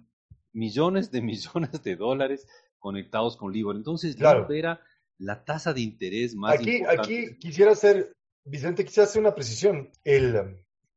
millones 0.53 1.11
de 1.11 1.21
millones 1.21 1.83
de 1.83 1.95
dólares 1.95 2.47
conectados 2.79 3.37
con 3.37 3.51
Libor. 3.51 3.75
Entonces, 3.75 4.15
claro. 4.15 4.49
era 4.51 4.81
la 5.17 5.43
tasa 5.43 5.73
de 5.73 5.81
interés 5.81 6.35
más 6.35 6.55
aquí, 6.55 6.77
importante. 6.77 7.01
Aquí 7.01 7.37
quisiera 7.37 7.71
hacer, 7.71 8.13
Vicente, 8.45 8.85
quisiera 8.85 9.07
hacer 9.07 9.21
una 9.21 9.35
precisión. 9.35 9.91
El, 10.03 10.35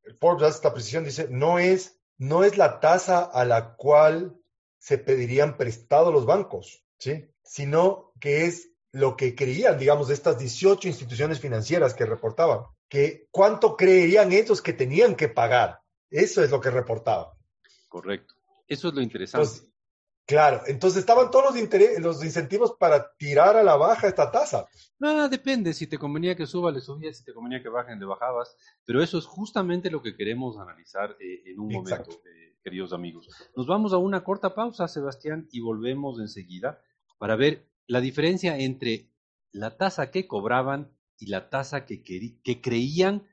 el 0.04 0.16
Forbes 0.18 0.44
hace 0.44 0.56
esta 0.56 0.72
precisión, 0.72 1.04
dice, 1.04 1.28
no 1.30 1.58
es, 1.58 2.00
no 2.18 2.44
es 2.44 2.56
la 2.56 2.80
tasa 2.80 3.24
a 3.24 3.44
la 3.44 3.74
cual 3.76 4.38
se 4.78 4.98
pedirían 4.98 5.56
prestado 5.56 6.12
los 6.12 6.24
bancos, 6.24 6.84
¿sí? 6.98 7.28
sino 7.42 8.11
que 8.22 8.44
es 8.44 8.70
lo 8.92 9.16
que 9.16 9.34
creían, 9.34 9.76
digamos, 9.76 10.06
de 10.06 10.14
estas 10.14 10.38
18 10.38 10.86
instituciones 10.86 11.40
financieras 11.40 11.92
que 11.92 12.06
reportaban, 12.06 12.60
que 12.88 13.26
cuánto 13.32 13.76
creerían 13.76 14.30
ellos 14.30 14.62
que 14.62 14.72
tenían 14.72 15.16
que 15.16 15.28
pagar. 15.28 15.80
Eso 16.08 16.40
es 16.44 16.52
lo 16.52 16.60
que 16.60 16.70
reportaban. 16.70 17.34
Correcto. 17.88 18.34
Eso 18.68 18.88
es 18.88 18.94
lo 18.94 19.02
interesante. 19.02 19.66
claro, 20.24 20.62
entonces 20.68 21.00
estaban 21.00 21.32
todos 21.32 21.52
los, 21.52 21.98
los 21.98 22.24
incentivos 22.24 22.76
para 22.78 23.12
tirar 23.16 23.56
a 23.56 23.64
la 23.64 23.74
baja 23.74 24.06
esta 24.06 24.30
tasa. 24.30 24.68
No, 25.00 25.28
depende. 25.28 25.74
Si 25.74 25.88
te 25.88 25.98
convenía 25.98 26.36
que 26.36 26.46
suba, 26.46 26.70
le 26.70 26.80
subías. 26.80 27.16
Si 27.16 27.24
te 27.24 27.34
convenía 27.34 27.60
que 27.60 27.70
bajen, 27.70 27.98
le 27.98 28.06
bajabas. 28.06 28.56
Pero 28.84 29.02
eso 29.02 29.18
es 29.18 29.26
justamente 29.26 29.90
lo 29.90 30.00
que 30.00 30.14
queremos 30.14 30.58
analizar 30.58 31.16
eh, 31.18 31.42
en 31.46 31.58
un 31.58 31.72
momento, 31.72 32.22
eh, 32.24 32.54
queridos 32.62 32.92
amigos. 32.92 33.26
Nos 33.56 33.66
vamos 33.66 33.92
a 33.92 33.96
una 33.96 34.22
corta 34.22 34.54
pausa, 34.54 34.86
Sebastián, 34.86 35.48
y 35.50 35.58
volvemos 35.58 36.20
enseguida 36.20 36.80
para 37.18 37.34
ver 37.34 37.71
la 37.86 38.00
diferencia 38.00 38.58
entre 38.58 39.10
la 39.50 39.76
tasa 39.76 40.10
que 40.10 40.26
cobraban 40.26 40.96
y 41.18 41.26
la 41.26 41.50
tasa 41.50 41.84
que, 41.84 42.02
que 42.02 42.60
creían 42.60 43.28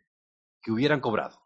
que 0.61 0.71
hubieran 0.71 0.99
cobrado. 0.99 1.39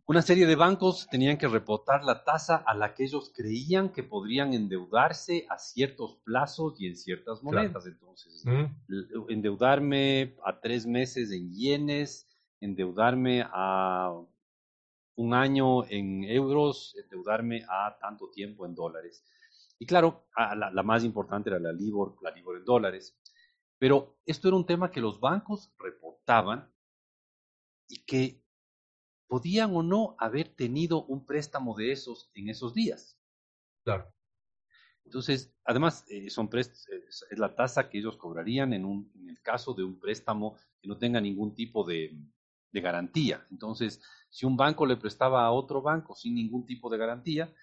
una 0.07 0.21
serie 0.21 0.45
de 0.45 0.55
bancos 0.55 1.07
tenían 1.09 1.37
que 1.37 1.47
reportar 1.47 2.03
la 2.03 2.23
tasa 2.23 2.57
a 2.57 2.75
la 2.75 2.93
que 2.93 3.05
ellos 3.05 3.31
creían 3.35 3.89
que 3.89 4.03
podrían 4.03 4.53
endeudarse 4.53 5.47
a 5.49 5.57
ciertos 5.57 6.17
plazos 6.23 6.79
y 6.79 6.85
en 6.87 6.95
ciertas 6.95 7.41
monedas. 7.41 7.87
Entonces, 7.87 8.43
endeudarme 9.29 10.35
a 10.45 10.59
tres 10.59 10.85
meses 10.85 11.31
en 11.31 11.51
yenes, 11.51 12.29
endeudarme 12.61 13.45
a 13.51 14.13
un 15.15 15.33
año 15.33 15.85
en 15.89 16.23
euros, 16.25 16.95
endeudarme 17.01 17.65
a 17.67 17.97
tanto 17.99 18.29
tiempo 18.29 18.67
en 18.67 18.75
dólares. 18.75 19.25
Y 19.79 19.87
claro, 19.87 20.27
la, 20.37 20.69
la, 20.71 20.83
más 20.83 21.03
importante 21.03 21.49
era 21.49 21.59
la 21.59 21.73
Libor, 21.73 22.15
la 22.21 22.29
Libor 22.29 22.57
en 22.57 22.65
dólares. 22.65 23.17
Pero 23.79 24.17
esto 24.25 24.49
era 24.49 24.57
un 24.57 24.67
tema 24.67 24.91
que 24.91 25.01
los 25.01 25.19
bancos 25.19 25.73
reportaban 25.79 26.71
y 27.87 28.05
que 28.05 28.44
podían 29.27 29.75
o 29.75 29.83
no 29.83 30.15
haber 30.19 30.49
tenido 30.49 31.05
un 31.05 31.25
préstamo 31.25 31.75
de 31.75 31.91
esos 31.91 32.29
en 32.33 32.49
esos 32.49 32.73
días. 32.73 33.17
Claro. 33.83 34.11
Entonces, 35.03 35.53
además, 35.63 36.03
eh, 36.09 36.29
son 36.29 36.49
es 36.53 36.87
la 37.31 37.55
tasa 37.55 37.89
que 37.89 37.99
ellos 37.99 38.17
cobrarían 38.17 38.73
en, 38.73 38.85
un, 38.85 39.11
en 39.15 39.29
el 39.29 39.41
caso 39.41 39.73
de 39.73 39.83
un 39.83 39.99
préstamo 39.99 40.57
que 40.81 40.87
no 40.87 40.97
tenga 40.97 41.21
ningún 41.21 41.53
tipo 41.53 41.83
de, 41.83 42.17
de, 42.71 42.81
garantía. 42.81 43.45
Entonces, 43.51 44.01
si 44.29 44.45
un 44.45 44.57
banco 44.57 44.85
le 44.85 44.97
prestaba 44.97 45.45
a 45.45 45.51
otro 45.51 45.81
banco 45.81 46.15
sin 46.15 46.33
ningún 46.33 46.65
tipo 46.65 46.89
de 46.89 46.97
garantía, 46.97 47.53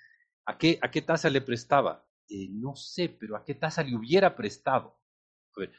¿a 0.47 0.57
qué, 0.57 0.79
a 0.83 0.91
qué 0.91 1.03
tasa 1.03 1.31
le 1.31 1.41
prestaba? 1.41 2.07
Eh, 2.29 2.49
no 2.49 2.77
sé, 2.77 3.09
pero 3.09 3.37
¿a 3.37 3.45
qué 3.45 3.57
tasa 3.57 3.83
le 3.83 3.97
hubiera 3.97 4.37
prestado? 4.37 5.01
A 5.57 5.61
ver, 5.61 5.73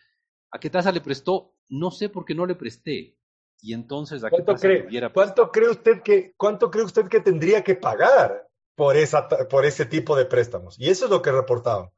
¿A 0.53 0.59
qué 0.59 0.69
tasa 0.69 0.91
le 0.91 1.01
prestó? 1.01 1.55
No 1.69 1.89
sé 1.89 2.09
por 2.09 2.25
qué 2.25 2.35
no 2.35 2.45
le 2.45 2.53
presté. 2.53 3.17
Y 3.61 3.73
entonces, 3.73 4.23
¿a 4.23 4.29
qué 4.29 4.41
tasa 4.41 4.67
cree, 4.67 4.89
le 4.89 5.11
¿cuánto 5.11 5.51
cree 5.51 5.69
usted 5.69 6.01
que 6.01 6.33
cuánto 6.35 6.69
cree 6.69 6.83
usted 6.83 7.07
que 7.07 7.21
tendría 7.21 7.63
que 7.63 7.75
pagar 7.75 8.47
por 8.75 8.97
esa 8.97 9.27
por 9.27 9.65
ese 9.65 9.85
tipo 9.85 10.15
de 10.15 10.25
préstamos? 10.25 10.77
Y 10.79 10.89
eso 10.89 11.05
es 11.05 11.11
lo 11.11 11.21
que 11.21 11.31
reportaban. 11.31 11.89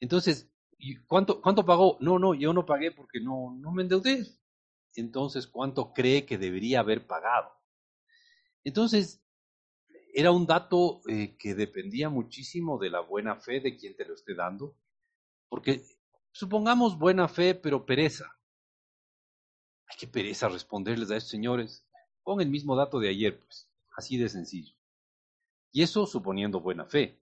Entonces, 0.00 0.50
¿cuánto 1.06 1.40
cuánto 1.40 1.64
pagó? 1.64 1.96
No, 2.00 2.18
no, 2.18 2.34
yo 2.34 2.52
no 2.52 2.66
pagué 2.66 2.92
porque 2.92 3.20
no 3.20 3.56
no 3.58 3.72
me 3.72 3.82
endeudé. 3.82 4.26
Entonces, 4.94 5.46
¿cuánto 5.46 5.92
cree 5.92 6.26
que 6.26 6.36
debería 6.36 6.80
haber 6.80 7.06
pagado? 7.06 7.50
Entonces, 8.64 9.22
era 10.12 10.32
un 10.32 10.46
dato 10.46 11.00
eh, 11.08 11.36
que 11.38 11.54
dependía 11.54 12.10
muchísimo 12.10 12.78
de 12.78 12.90
la 12.90 13.00
buena 13.00 13.36
fe 13.36 13.60
de 13.60 13.76
quien 13.76 13.96
te 13.96 14.04
lo 14.04 14.14
esté 14.14 14.34
dando, 14.34 14.76
porque 15.48 15.82
Supongamos 16.32 16.98
buena 16.98 17.28
fe, 17.28 17.54
pero 17.54 17.84
pereza. 17.84 18.24
Hay 19.90 19.96
que 19.98 20.06
pereza 20.06 20.48
responderles 20.48 21.10
a 21.10 21.16
estos 21.16 21.30
señores. 21.30 21.84
Pon 22.22 22.40
el 22.40 22.48
mismo 22.48 22.76
dato 22.76 23.00
de 23.00 23.08
ayer, 23.08 23.40
pues. 23.40 23.68
Así 23.96 24.16
de 24.16 24.28
sencillo. 24.28 24.74
Y 25.72 25.82
eso 25.82 26.06
suponiendo 26.06 26.60
buena 26.60 26.84
fe. 26.84 27.20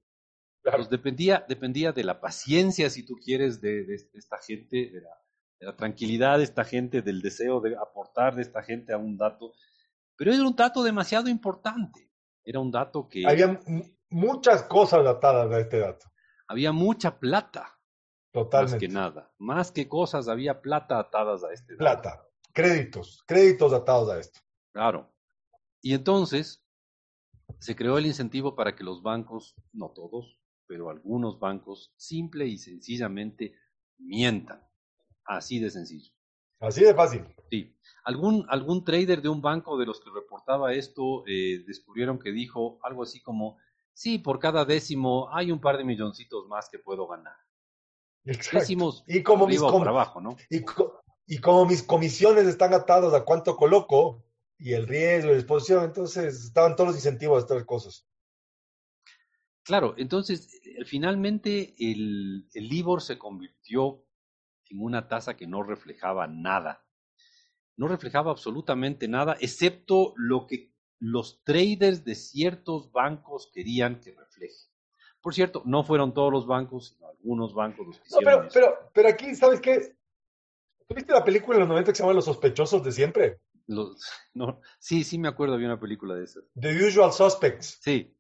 Pues 0.63 0.91
dependía, 0.91 1.45
dependía 1.49 1.93
de 1.93 2.05
la 2.05 2.21
paciencia, 2.21 2.91
si 2.91 3.05
tú 3.05 3.15
quieres, 3.15 3.61
de, 3.63 3.87
esta 4.13 4.37
gente, 4.39 4.91
de 4.91 5.03
la, 5.61 5.77
tranquilidad 5.77 6.39
de 6.39 6.45
esta 6.45 6.65
gente, 6.65 7.01
del 7.01 7.23
deseo 7.23 7.61
de 7.61 7.75
aportar 7.77 8.37
de 8.37 8.43
esta 8.43 8.63
gente 8.63 8.93
a 8.93 8.99
un 8.99 9.17
dato. 9.17 9.55
Pero 10.17 10.33
era 10.33 10.43
un 10.43 10.55
dato 10.55 10.83
demasiado 10.83 11.29
importante. 11.29 12.11
Era 12.45 12.61
un 12.61 12.71
dato 12.71 13.09
que... 13.09 13.27
Había 13.27 13.59
muchas 14.11 14.63
cosas 14.65 15.05
datadas 15.05 15.51
a 15.53 15.59
este 15.59 15.79
dato. 15.79 16.07
Había 16.49 16.73
mucha 16.73 17.19
plata. 17.19 17.79
Totalmente. 18.31 18.75
Más 18.75 18.81
que 18.81 18.89
nada. 18.89 19.33
Más 19.39 19.73
que 19.73 19.89
cosas, 19.89 20.29
había 20.29 20.61
plata 20.61 20.99
atadas 20.99 21.45
a 21.45 21.53
este. 21.53 21.77
Plata. 21.77 22.28
Créditos. 22.59 23.23
Créditos 23.25 23.73
atados 23.73 24.11
a 24.11 24.19
esto. 24.19 24.41
Claro. 24.73 25.09
Y 25.81 25.95
entonces 25.95 26.67
se 27.61 27.77
creó 27.77 27.99
el 27.99 28.07
incentivo 28.07 28.57
para 28.57 28.75
que 28.75 28.83
los 28.83 29.01
bancos, 29.01 29.55
no 29.73 29.91
todos, 29.91 30.41
pero 30.67 30.91
algunos 30.91 31.39
bancos, 31.39 31.93
simple 31.97 32.49
y 32.49 32.59
sencillamente 32.59 33.55
mientan. 33.99 34.61
Así 35.25 35.61
de 35.61 35.71
sencillo. 35.71 36.13
Así 36.59 36.83
de 36.83 36.95
fácil. 36.95 37.25
Sí. 37.49 37.77
Algún, 38.03 38.45
algún 38.49 38.85
trader 38.85 39.23
de 39.23 39.29
un 39.29 39.41
banco 39.41 39.79
de 39.79 39.87
los 39.87 40.01
que 40.01 40.11
reportaba 40.11 40.73
esto 40.73 41.23
eh, 41.29 41.63
descubrieron 41.65 42.19
que 42.19 42.33
dijo 42.33 42.81
algo 42.83 43.05
así 43.05 43.23
como, 43.23 43.59
sí, 43.93 44.19
por 44.19 44.41
cada 44.41 44.65
décimo 44.65 45.33
hay 45.33 45.53
un 45.53 45.61
par 45.61 45.79
de 45.79 45.85
milloncitos 45.85 46.49
más 46.49 46.69
que 46.69 46.81
puedo 46.81 47.07
ganar 47.07 47.37
y 49.07 49.23
como 49.23 49.47
mis 49.47 49.61
¿no? 49.61 50.37
y, 50.51 50.65
como 51.37 51.67
mis 51.67 51.83
comisiones 51.83 52.47
están 52.47 52.73
atadas 52.73 53.13
a 53.13 53.25
cuánto 53.25 53.55
coloco 53.55 54.25
y 54.59 54.73
el 54.73 54.87
riesgo 54.87 55.29
y 55.29 55.35
la 55.35 55.39
exposición, 55.39 55.85
entonces 55.85 56.45
estaban 56.45 56.75
todos 56.75 56.89
los 56.89 56.97
incentivos 56.97 57.37
a 57.37 57.41
estas 57.41 57.65
cosas. 57.65 58.09
Claro, 59.63 59.95
entonces 59.99 60.59
eh, 60.65 60.87
finalmente 60.87 61.75
el, 61.79 62.49
el 62.55 62.69
LIBOR 62.69 63.03
se 63.03 63.19
convirtió 63.19 64.03
en 64.71 64.81
una 64.81 65.07
tasa 65.09 65.37
que 65.37 65.47
no 65.47 65.63
reflejaba 65.63 66.27
nada. 66.27 66.85
No 67.77 67.87
reflejaba 67.87 68.31
absolutamente 68.31 69.07
nada, 69.07 69.37
excepto 69.39 70.15
lo 70.17 70.47
que 70.47 70.73
los 70.99 71.43
traders 71.45 72.05
de 72.05 72.15
ciertos 72.15 72.91
bancos 72.91 73.51
querían 73.53 74.01
que 74.01 74.13
refleje. 74.13 74.69
Por 75.21 75.35
cierto, 75.35 75.63
no 75.65 75.85
fueron 75.85 76.15
todos 76.15 76.33
los 76.33 76.47
bancos, 76.47 76.89
sino 76.89 77.09
algunos 77.09 77.55
bancos 77.55 77.87
los 77.87 77.99
que 78.01 78.09
no, 78.11 78.19
pero, 78.25 78.49
pero, 78.53 78.91
pero, 78.95 79.09
aquí, 79.09 79.35
¿sabes 79.35 79.61
qué? 79.61 79.98
¿Tuviste 80.89 81.13
la 81.13 81.25
película 81.25 81.57
en 81.57 81.61
los 81.61 81.69
90 81.69 81.93
que 81.93 81.97
se 81.97 82.03
llama 82.03 82.15
Los 82.15 82.25
sospechosos 82.25 82.83
de 82.83 82.93
siempre? 82.93 83.41
Los, 83.67 84.01
no, 84.35 84.61
sí, 84.79 85.05
sí 85.05 85.19
me 85.19 85.29
acuerdo, 85.29 85.55
había 85.55 85.69
una 85.69 85.81
película 85.81 86.15
de 86.15 86.25
esas. 86.25 86.45
The 86.59 86.87
Usual 86.87 87.13
Suspects. 87.13 87.79
Sí. 87.83 88.17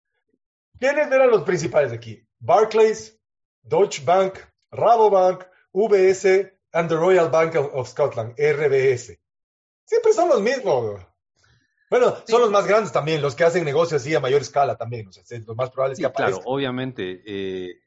¿Quiénes 0.78 1.10
eran 1.10 1.30
los 1.30 1.42
principales 1.42 1.92
aquí? 1.92 2.22
Barclays, 2.38 3.18
Deutsche 3.62 4.04
Bank, 4.04 4.38
Rabobank, 4.70 5.44
VS 5.72 6.52
and 6.72 6.88
the 6.88 6.94
Royal 6.94 7.30
Bank 7.30 7.56
of 7.56 7.88
Scotland, 7.88 8.34
RBS. 8.38 9.18
Siempre 9.84 10.12
son 10.12 10.28
los 10.28 10.40
mismos. 10.40 11.00
Bueno, 11.90 12.16
son 12.26 12.42
los 12.42 12.50
más 12.50 12.66
grandes 12.66 12.92
también, 12.92 13.22
los 13.22 13.34
que 13.34 13.44
hacen 13.44 13.64
negocios 13.64 14.02
así 14.02 14.14
a 14.14 14.20
mayor 14.20 14.42
escala 14.42 14.76
también, 14.76 15.08
o 15.08 15.12
sea, 15.12 15.24
los 15.46 15.56
más 15.56 15.70
probables 15.70 15.98
que 15.98 16.04
aparezcan. 16.04 16.42
Claro, 16.42 16.52
obviamente. 16.54 17.22
Eh, 17.26 17.80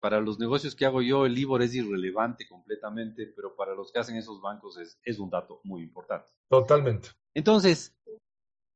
para 0.00 0.20
los 0.20 0.38
negocios 0.38 0.74
que 0.74 0.86
hago 0.86 1.02
yo, 1.02 1.26
el 1.26 1.34
LIBOR 1.34 1.62
es 1.62 1.74
irrelevante 1.74 2.48
completamente, 2.48 3.26
pero 3.36 3.54
para 3.54 3.74
los 3.74 3.92
que 3.92 4.00
hacen 4.00 4.16
esos 4.16 4.40
bancos 4.40 4.78
es, 4.78 4.98
es 5.04 5.18
un 5.18 5.30
dato 5.30 5.60
muy 5.64 5.82
importante. 5.82 6.30
Totalmente. 6.48 7.10
Entonces, 7.34 7.96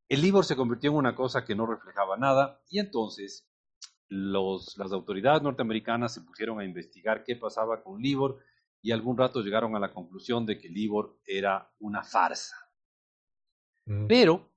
el 0.09 0.21
LIBOR 0.21 0.45
se 0.45 0.57
convirtió 0.57 0.91
en 0.91 0.97
una 0.97 1.15
cosa 1.15 1.45
que 1.45 1.55
no 1.55 1.67
reflejaba 1.67 2.17
nada 2.17 2.63
y 2.69 2.79
entonces 2.79 3.49
los, 4.09 4.77
las 4.77 4.93
autoridades 4.93 5.43
norteamericanas 5.43 6.13
se 6.13 6.21
pusieron 6.21 6.61
a 6.61 6.65
investigar 6.65 7.25
qué 7.25 7.37
pasaba 7.37 7.83
con 7.83 8.01
LIBOR 8.01 8.39
y 8.83 8.93
algún 8.93 9.17
rato 9.17 9.41
llegaron 9.41 9.75
a 9.75 9.81
la 9.81 9.93
conclusión 9.93 10.45
de 10.45 10.59
que 10.59 10.69
LIBOR 10.69 11.19
era 11.27 11.73
una 11.79 12.05
farsa. 12.05 12.57
Mm. 13.87 14.07
Pero 14.07 14.51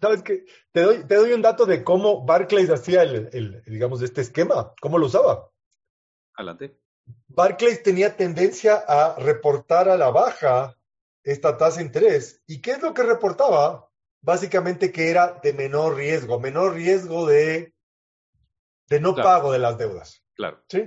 ¿Sabes 0.00 0.22
qué? 0.22 0.46
Te 0.72 0.80
doy, 0.80 1.04
te 1.06 1.16
doy 1.16 1.32
un 1.32 1.42
dato 1.42 1.66
de 1.66 1.84
cómo 1.84 2.24
Barclays 2.24 2.70
hacía 2.70 3.02
el, 3.02 3.28
el, 3.32 3.62
digamos, 3.66 4.02
este 4.02 4.22
esquema, 4.22 4.72
cómo 4.80 4.98
lo 4.98 5.06
usaba. 5.06 5.50
Adelante. 6.34 6.78
Barclays 7.28 7.82
tenía 7.82 8.16
tendencia 8.16 8.82
a 8.86 9.18
reportar 9.18 9.88
a 9.88 9.96
la 9.96 10.10
baja 10.10 10.76
esta 11.22 11.56
tasa 11.56 11.78
de 11.78 11.86
interés. 11.86 12.42
¿Y 12.46 12.60
qué 12.60 12.72
es 12.72 12.82
lo 12.82 12.94
que 12.94 13.02
reportaba? 13.02 13.90
Básicamente 14.20 14.90
que 14.92 15.10
era 15.10 15.40
de 15.42 15.52
menor 15.52 15.96
riesgo, 15.96 16.40
menor 16.40 16.74
riesgo 16.74 17.26
de, 17.26 17.74
de 18.88 19.00
no 19.00 19.14
pago 19.14 19.52
de 19.52 19.58
las 19.58 19.76
deudas. 19.76 20.22
Claro. 20.34 20.62
¿Sí? 20.68 20.82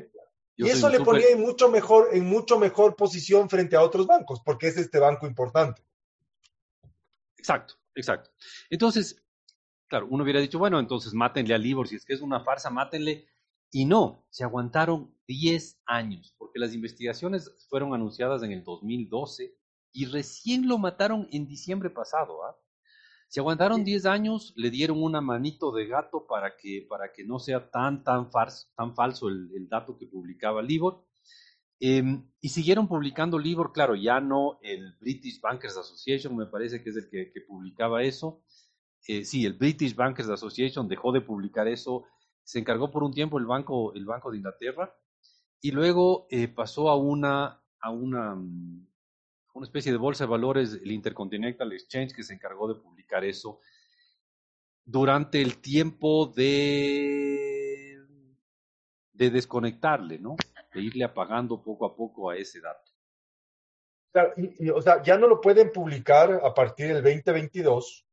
y 0.57 0.69
eso 0.69 0.89
le 0.89 0.99
ponía 1.01 1.29
en 1.29 1.39
mucho, 1.39 1.69
mejor, 1.69 2.09
en 2.13 2.25
mucho 2.25 2.57
mejor 2.57 2.95
posición 2.95 3.47
frente 3.47 3.75
a 3.75 3.83
otros 3.83 4.07
bancos, 4.07 4.41
porque 4.43 4.67
es 4.67 4.77
este 4.77 4.97
banco 4.97 5.27
importante. 5.27 5.83
Exacto, 7.37 7.75
exacto. 7.93 8.31
Entonces, 8.71 9.23
claro, 9.87 10.07
uno 10.09 10.23
hubiera 10.23 10.39
dicho, 10.39 10.57
bueno, 10.57 10.79
entonces 10.79 11.13
mátenle 11.13 11.53
a 11.53 11.59
Libor, 11.59 11.87
si 11.87 11.95
es 11.95 12.05
que 12.05 12.13
es 12.13 12.21
una 12.21 12.43
farsa, 12.43 12.71
mátenle. 12.71 13.27
Y 13.71 13.85
no, 13.85 14.25
se 14.29 14.43
aguantaron 14.43 15.13
10 15.27 15.81
años, 15.85 16.35
porque 16.37 16.59
las 16.59 16.73
investigaciones 16.73 17.53
fueron 17.69 17.93
anunciadas 17.93 18.43
en 18.43 18.51
el 18.51 18.63
2012 18.63 19.55
y 19.91 20.05
recién 20.05 20.67
lo 20.67 20.77
mataron 20.77 21.27
en 21.31 21.47
diciembre 21.47 21.89
pasado. 21.89 22.43
¿ah? 22.45 22.55
Se 23.29 23.41
aguantaron 23.41 23.83
10 23.83 24.05
años, 24.05 24.53
le 24.55 24.69
dieron 24.69 25.03
una 25.03 25.19
manito 25.19 25.71
de 25.73 25.85
gato 25.87 26.25
para 26.27 26.55
que, 26.55 26.85
para 26.89 27.11
que 27.11 27.25
no 27.25 27.39
sea 27.39 27.69
tan, 27.69 28.03
tan, 28.03 28.29
tan 28.75 28.95
falso 28.95 29.27
el, 29.27 29.67
dato 29.67 29.97
que 29.97 30.07
publicaba 30.07 30.61
Libor. 30.61 31.05
Em, 31.79 32.25
y 32.39 32.49
siguieron 32.49 32.87
publicando 32.87 33.37
Libor, 33.37 33.71
claro, 33.73 33.95
ya 33.95 34.19
no 34.21 34.59
el 34.63 34.93
British 34.99 35.41
Bankers 35.41 35.77
Association, 35.77 36.35
me 36.35 36.47
parece 36.47 36.81
que 36.81 36.89
es 36.89 36.95
el 36.95 37.09
que, 37.09 37.41
publicaba 37.41 38.01
eso. 38.01 38.41
Eh, 39.07 39.25
sí, 39.25 39.45
el 39.45 39.53
British 39.53 39.93
Bankers 39.93 40.29
Association 40.29 40.87
dejó 40.87 41.11
de 41.11 41.21
publicar 41.21 41.67
eso, 41.67 42.05
se 42.47 42.59
encargó 42.59 42.89
por 42.89 43.03
un 43.03 43.11
tiempo 43.11 43.37
el 43.37 43.45
Banco, 43.45 43.93
el 43.93 44.05
banco 44.05 44.31
de 44.31 44.37
Inglaterra 44.37 44.95
y 45.59 45.71
luego 45.71 46.27
eh, 46.29 46.47
pasó 46.47 46.89
a 46.89 46.95
una, 46.95 47.61
a 47.81 47.89
una 47.89 48.35
mm, 48.35 48.87
una 49.57 49.65
especie 49.65 49.91
de 49.91 49.97
bolsa 49.97 50.23
de 50.23 50.29
valores, 50.29 50.73
el 50.73 50.91
Intercontinental 50.91 51.73
Exchange, 51.73 52.13
que 52.13 52.23
se 52.23 52.33
encargó 52.33 52.67
de 52.67 52.79
publicar 52.79 53.25
eso 53.25 53.59
durante 54.85 55.41
el 55.41 55.57
tiempo 55.57 56.27
de, 56.27 57.97
de 59.11 59.29
desconectarle, 59.29 60.19
¿no? 60.19 60.35
De 60.73 60.81
irle 60.81 61.03
apagando 61.03 61.61
poco 61.61 61.85
a 61.85 61.95
poco 61.95 62.29
a 62.29 62.37
ese 62.37 62.61
dato. 62.61 62.91
o 64.73 64.81
sea, 64.81 65.01
ya 65.03 65.17
no 65.17 65.27
lo 65.27 65.41
pueden 65.41 65.71
publicar 65.71 66.39
a 66.43 66.53
partir 66.53 66.93
del 66.93 67.03
2022 67.03 68.05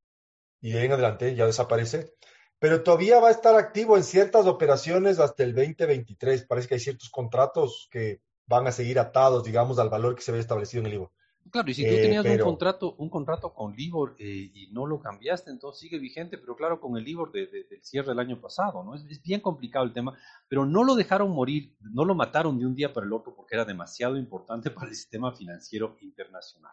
y 0.63 0.73
de 0.73 0.79
ahí 0.79 0.87
en 0.87 0.93
adelante 0.93 1.35
ya 1.35 1.45
desaparece, 1.45 2.15
pero 2.59 2.83
todavía 2.83 3.21
va 3.21 3.29
a 3.29 3.33
estar 3.33 3.57
activo 3.57 3.97
en 3.97 4.05
ciertas 4.05 4.47
operaciones 4.47 5.19
hasta 5.19 5.43
el 5.43 5.55
2023. 5.55 6.47
Parece 6.47 6.69
que 6.69 6.75
hay 6.75 6.81
ciertos 6.81 7.11
contratos 7.11 7.89
que 7.91 8.21
van 8.47 8.67
a 8.67 8.73
seguir 8.73 8.99
atados, 8.99 9.45
digamos, 9.45 9.79
al 9.79 9.89
valor 9.89 10.15
que 10.15 10.23
se 10.23 10.33
ve 10.33 10.39
establecido 10.39 10.81
en 10.81 10.87
el 10.87 10.93
libro. 10.93 11.13
Claro, 11.51 11.71
y 11.71 11.75
si 11.75 11.83
tú 11.83 11.95
eh, 11.95 12.03
tenías 12.03 12.25
un 12.25 12.39
contrato, 12.39 12.95
un 12.97 13.11
contrato 13.11 13.53
con 13.53 13.75
Libor 13.77 14.17
eh, 14.19 14.51
y 14.55 14.71
no 14.73 14.87
lo 14.87 14.99
cambiaste, 14.99 15.51
entonces 15.51 15.81
sigue 15.81 15.99
vigente, 15.99 16.39
pero 16.39 16.57
claro, 16.57 16.81
con 16.81 16.97
el 16.97 17.05
Libor 17.05 17.33
de, 17.33 17.47
del 17.47 17.83
cierre 17.83 18.09
del 18.09 18.19
año 18.19 18.41
pasado, 18.41 18.83
¿no? 18.83 18.95
Es, 18.95 19.23
bien 19.23 19.41
complicado 19.41 19.85
el 19.85 19.93
tema, 19.93 20.17
pero 20.49 20.65
no 20.65 20.85
lo 20.85 20.95
dejaron 20.95 21.31
morir, 21.31 21.77
no 21.81 22.05
lo 22.05 22.15
mataron 22.15 22.59
de 22.59 22.67
un 22.67 22.75
día 22.75 22.93
para 22.93 23.07
el 23.07 23.13
otro 23.13 23.35
porque 23.35 23.55
era 23.55 23.65
demasiado 23.65 24.17
importante 24.17 24.71
para 24.71 24.89
el 24.89 24.97
sistema 24.97 25.33
financiero 25.33 25.97
internacional. 26.01 26.73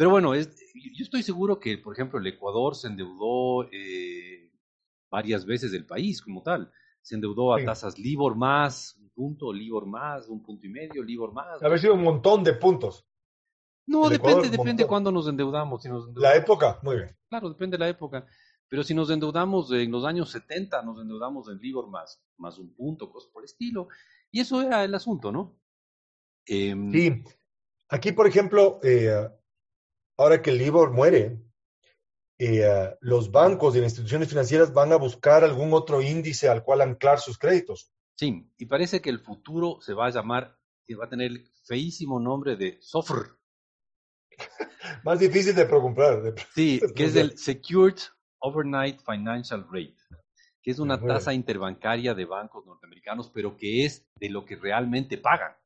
Pero 0.00 0.08
bueno, 0.08 0.32
es, 0.32 0.48
yo 0.96 1.04
estoy 1.04 1.22
seguro 1.22 1.60
que, 1.60 1.76
por 1.76 1.92
ejemplo, 1.92 2.18
el 2.18 2.26
Ecuador 2.26 2.74
se 2.74 2.86
endeudó 2.86 3.68
eh, 3.70 4.50
varias 5.10 5.44
veces 5.44 5.72
del 5.72 5.84
país 5.84 6.22
como 6.22 6.42
tal. 6.42 6.72
Se 7.02 7.16
endeudó 7.16 7.52
a 7.52 7.62
tasas 7.62 7.98
Libor 7.98 8.34
más, 8.34 8.96
un 8.98 9.10
punto, 9.10 9.52
Libor 9.52 9.84
más, 9.84 10.26
un 10.28 10.42
punto 10.42 10.66
y 10.66 10.70
medio, 10.70 11.02
Libor 11.02 11.34
más. 11.34 11.62
Ha 11.62 11.76
sido 11.76 11.92
un 11.92 12.02
montón 12.02 12.42
de 12.42 12.54
puntos. 12.54 13.06
No, 13.88 14.08
depende, 14.08 14.48
depende 14.48 14.86
cuándo 14.86 15.12
nos 15.12 15.28
endeudamos, 15.28 15.84
La 16.14 16.34
época, 16.34 16.80
muy 16.82 16.96
bien. 16.96 17.14
Claro, 17.28 17.50
depende 17.50 17.76
de 17.76 17.84
la 17.84 17.90
época. 17.90 18.24
Pero 18.70 18.82
si 18.82 18.94
nos 18.94 19.10
endeudamos 19.10 19.70
en 19.70 19.90
los 19.90 20.06
años 20.06 20.30
70, 20.30 20.80
nos 20.80 20.98
endeudamos 20.98 21.50
en 21.50 21.58
Libor 21.58 21.90
más, 21.90 22.24
más 22.38 22.56
un 22.56 22.74
punto, 22.74 23.12
cosas 23.12 23.30
por 23.30 23.42
el 23.42 23.50
estilo. 23.50 23.88
Y 24.30 24.40
eso 24.40 24.62
era 24.62 24.82
el 24.82 24.94
asunto, 24.94 25.30
¿no? 25.30 25.60
Em, 26.46 26.90
sí. 26.90 27.22
Aquí, 27.90 28.12
por 28.12 28.26
ejemplo, 28.26 28.80
eh, 28.82 29.28
ahora 30.20 30.42
que 30.42 30.50
el 30.50 30.58
Libor 30.58 30.92
muere, 30.92 31.40
eh, 32.38 32.96
los 33.00 33.30
bancos 33.30 33.74
y 33.74 33.78
las 33.78 33.92
instituciones 33.92 34.28
financieras 34.28 34.72
van 34.72 34.92
a 34.92 34.96
buscar 34.96 35.44
algún 35.44 35.72
otro 35.72 36.02
índice 36.02 36.48
al 36.48 36.62
cual 36.62 36.82
anclar 36.82 37.20
sus 37.20 37.38
créditos. 37.38 37.90
Sí, 38.16 38.46
y 38.58 38.66
parece 38.66 39.00
que 39.00 39.08
el 39.08 39.20
futuro 39.20 39.78
se 39.80 39.94
va 39.94 40.06
a 40.06 40.10
llamar, 40.10 40.58
va 40.98 41.06
a 41.06 41.08
tener 41.08 41.30
el 41.30 41.50
feísimo 41.64 42.20
nombre 42.20 42.56
de 42.56 42.76
SOFR. 42.82 43.38
Más 45.04 45.18
difícil 45.18 45.54
de 45.54 45.66
comprar. 45.66 46.34
sí, 46.54 46.80
que 46.94 47.04
es 47.04 47.16
el 47.16 47.38
Secured 47.38 47.98
Overnight 48.40 49.00
Financial 49.02 49.66
Rate, 49.70 49.96
que 50.62 50.70
es 50.70 50.78
una 50.78 51.00
tasa 51.00 51.32
interbancaria 51.32 52.12
de 52.12 52.26
bancos 52.26 52.66
norteamericanos, 52.66 53.30
pero 53.30 53.56
que 53.56 53.86
es 53.86 54.06
de 54.16 54.28
lo 54.28 54.44
que 54.44 54.56
realmente 54.56 55.16
pagan. 55.16 55.56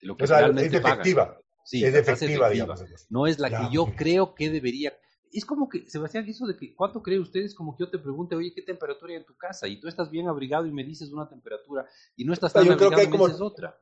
De 0.00 0.06
lo 0.06 0.18
que 0.18 0.26
realmente 0.26 0.76
es 0.76 0.84
efectiva. 0.84 1.40
Sí, 1.68 1.84
es 1.84 1.94
efectiva, 1.94 2.48
digamos. 2.48 2.82
No 3.10 3.26
es 3.26 3.38
la 3.38 3.50
que 3.50 3.68
yo 3.70 3.94
creo 3.94 4.34
que 4.34 4.48
debería. 4.48 4.96
Es 5.30 5.44
como 5.44 5.68
que, 5.68 5.86
Sebastián, 5.86 6.26
eso 6.26 6.46
de 6.46 6.56
que, 6.56 6.74
¿cuánto 6.74 7.02
cree 7.02 7.18
ustedes? 7.18 7.54
Como 7.54 7.76
que 7.76 7.84
yo 7.84 7.90
te 7.90 7.98
pregunte, 7.98 8.34
oye, 8.34 8.54
¿qué 8.54 8.62
temperatura 8.62 9.12
hay 9.12 9.18
en 9.18 9.26
tu 9.26 9.36
casa? 9.36 9.68
Y 9.68 9.78
tú 9.78 9.86
estás 9.86 10.10
bien 10.10 10.28
abrigado 10.28 10.64
y 10.64 10.72
me 10.72 10.82
dices 10.82 11.12
una 11.12 11.28
temperatura, 11.28 11.86
y 12.16 12.24
no 12.24 12.32
estás 12.32 12.54
tan 12.54 12.62
abrigado 12.70 13.02
y 13.02 13.08
me 13.08 13.18
dices 13.18 13.40
otra. 13.42 13.78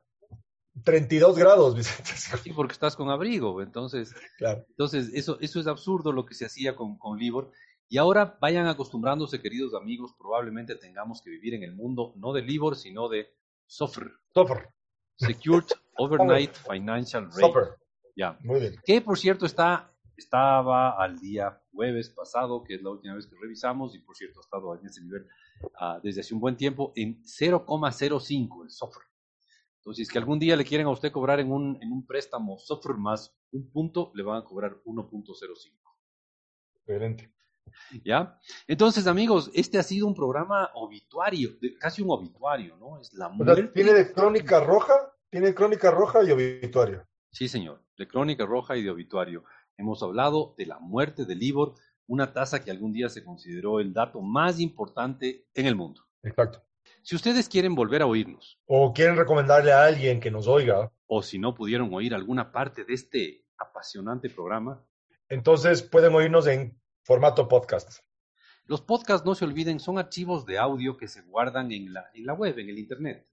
32 0.83 1.37
grados, 1.37 1.75
Vicente. 1.77 2.11
Sí, 2.43 2.51
porque 2.51 2.73
estás 2.73 2.97
con 2.97 3.09
abrigo. 3.09 3.61
Entonces, 3.61 4.13
entonces 4.37 5.09
eso, 5.13 5.37
eso 5.39 5.61
es 5.61 5.67
absurdo 5.67 6.11
lo 6.11 6.25
que 6.25 6.35
se 6.35 6.45
hacía 6.45 6.75
con, 6.75 6.97
con 6.97 7.17
Libor. 7.17 7.53
Y 7.87 7.99
ahora 7.99 8.37
vayan 8.41 8.67
acostumbrándose, 8.67 9.41
queridos 9.41 9.73
amigos, 9.73 10.13
probablemente 10.19 10.75
tengamos 10.75 11.21
que 11.21 11.29
vivir 11.29 11.53
en 11.53 11.63
el 11.63 11.73
mundo 11.73 12.11
no 12.17 12.33
de 12.33 12.41
Libor, 12.41 12.75
sino 12.75 13.07
de 13.07 13.29
SOFR. 13.65 14.11
SOFR. 14.33 14.76
Secured 15.17 15.65
Overnight 15.97 16.53
Financial 16.53 17.25
Rate. 17.25 17.75
Ya. 18.15 18.37
Muy 18.43 18.59
bien. 18.59 18.75
Que 18.85 19.01
por 19.01 19.17
cierto 19.17 19.45
está, 19.45 19.91
estaba 20.15 21.01
al 21.01 21.19
día 21.19 21.61
jueves 21.71 22.09
pasado, 22.09 22.63
que 22.63 22.75
es 22.75 22.81
la 22.81 22.91
última 22.91 23.15
vez 23.15 23.27
que 23.27 23.35
revisamos, 23.39 23.95
y 23.95 23.99
por 23.99 24.15
cierto 24.15 24.39
ha 24.39 24.43
estado 24.43 24.75
en 24.79 24.85
ese 24.85 25.01
nivel 25.01 25.27
ah, 25.79 25.99
desde 26.01 26.21
hace 26.21 26.33
un 26.33 26.39
buen 26.39 26.57
tiempo, 26.57 26.93
en 26.95 27.21
0,05 27.23 28.63
el 28.63 28.71
SOFR. 28.71 29.01
Entonces, 29.77 29.97
si 29.97 30.01
es 30.03 30.11
que 30.11 30.17
algún 30.17 30.39
día 30.39 30.55
le 30.55 30.65
quieren 30.65 30.87
a 30.87 30.91
usted 30.91 31.11
cobrar 31.11 31.39
en 31.39 31.51
un, 31.51 31.77
en 31.81 31.91
un 31.91 32.05
préstamo 32.05 32.57
software 32.57 32.97
más 32.97 33.33
un 33.51 33.71
punto, 33.71 34.11
le 34.15 34.23
van 34.23 34.41
a 34.41 34.43
cobrar 34.43 34.81
1.05. 34.83 35.77
Excelente. 36.75 37.36
¿Ya? 38.03 38.39
Entonces, 38.67 39.07
amigos, 39.07 39.51
este 39.53 39.77
ha 39.77 39.83
sido 39.83 40.07
un 40.07 40.15
programa 40.15 40.69
obituario, 40.75 41.51
casi 41.79 42.01
un 42.01 42.11
obituario, 42.11 42.77
¿no? 42.77 42.99
Es 42.99 43.13
la 43.13 43.29
muerte. 43.29 43.67
¿Tiene 43.73 43.93
de 43.93 44.11
crónica 44.11 44.59
roja? 44.59 44.93
¿Tiene 45.29 45.53
crónica 45.53 45.91
roja 45.91 46.23
y 46.23 46.31
obituario? 46.31 47.05
Sí, 47.31 47.47
señor, 47.47 47.83
de 47.97 48.07
crónica 48.07 48.45
roja 48.45 48.77
y 48.77 48.83
de 48.83 48.89
obituario. 48.89 49.43
Hemos 49.77 50.01
hablado 50.01 50.55
de 50.57 50.65
la 50.65 50.79
muerte 50.79 51.25
de 51.25 51.35
Libor, 51.35 51.75
una 52.07 52.33
tasa 52.33 52.63
que 52.63 52.71
algún 52.71 52.93
día 52.93 53.09
se 53.09 53.23
consideró 53.23 53.79
el 53.79 53.93
dato 53.93 54.21
más 54.21 54.59
importante 54.59 55.45
en 55.53 55.65
el 55.67 55.75
mundo. 55.75 56.01
Exacto. 56.23 56.63
Si 57.03 57.15
ustedes 57.15 57.47
quieren 57.47 57.75
volver 57.75 58.01
a 58.01 58.05
oírnos. 58.05 58.59
O 58.65 58.93
quieren 58.93 59.17
recomendarle 59.17 59.71
a 59.71 59.85
alguien 59.85 60.19
que 60.19 60.31
nos 60.31 60.47
oiga. 60.47 60.91
O 61.05 61.21
si 61.21 61.39
no 61.39 61.53
pudieron 61.53 61.93
oír 61.93 62.13
alguna 62.13 62.51
parte 62.51 62.83
de 62.85 62.93
este 62.93 63.45
apasionante 63.57 64.29
programa. 64.29 64.83
Entonces 65.29 65.83
pueden 65.83 66.15
oírnos 66.15 66.47
en 66.47 66.79
formato 67.07 67.47
podcast. 67.47 68.01
Los 68.65 68.81
podcasts, 68.81 69.25
no 69.25 69.33
se 69.33 69.45
olviden, 69.45 69.79
son 69.79 69.97
archivos 69.97 70.45
de 70.45 70.57
audio 70.57 70.97
que 70.97 71.07
se 71.07 71.21
guardan 71.21 71.71
en 71.71 71.93
la, 71.93 72.05
en 72.13 72.25
la 72.25 72.33
web, 72.33 72.59
en 72.59 72.67
el 72.67 72.77
Internet. 72.77 73.25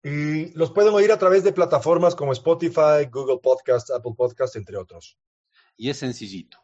Y 0.00 0.56
los 0.56 0.70
pueden 0.70 0.94
oír 0.94 1.10
a 1.10 1.18
través 1.18 1.42
de 1.42 1.52
plataformas 1.52 2.14
como 2.14 2.30
Spotify, 2.32 3.10
Google 3.10 3.40
Podcast, 3.42 3.90
Apple 3.90 4.12
Podcast, 4.16 4.54
entre 4.54 4.76
otros. 4.76 5.18
Y 5.76 5.90
es 5.90 5.96
sencillito. 5.96 6.58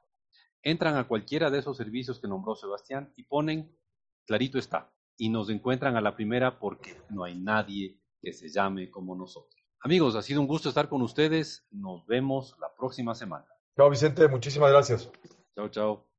Entran 0.63 0.97
a 0.97 1.09
cualquiera 1.09 1.51
de 1.51 1.59
esos 1.59 1.77
servicios 1.77 2.21
que 2.21 2.29
nombró 2.29 2.55
Sebastián 2.55 3.13
y 3.17 3.25
ponen, 3.25 3.77
clarito 4.25 4.61
está, 4.61 4.95
y 5.17 5.31
nos 5.31 5.51
encuentran 5.51 5.97
a 5.97 6.01
la 6.01 6.15
primera 6.15 6.61
porque 6.61 6.97
no 7.11 7.25
hay 7.25 7.35
nadie 7.35 7.99
que 8.23 8.33
se 8.33 8.51
llame 8.51 8.89
como 8.89 9.17
nosotros. 9.17 9.61
Amigos, 9.81 10.15
ha 10.15 10.23
sido 10.23 10.41
un 10.41 10.47
gusto 10.47 10.69
estar 10.69 10.89
con 10.89 11.03
ustedes. 11.03 11.67
Nos 11.73 12.07
vemos 12.07 12.57
la 12.61 12.73
próxima 12.73 13.17
semana. 13.17 13.47
Chao, 13.77 13.91
Vicente. 13.91 14.29
Muchísimas 14.29 14.71
gracias. 14.71 15.11
Chao, 15.57 15.69
chao. 15.71 16.16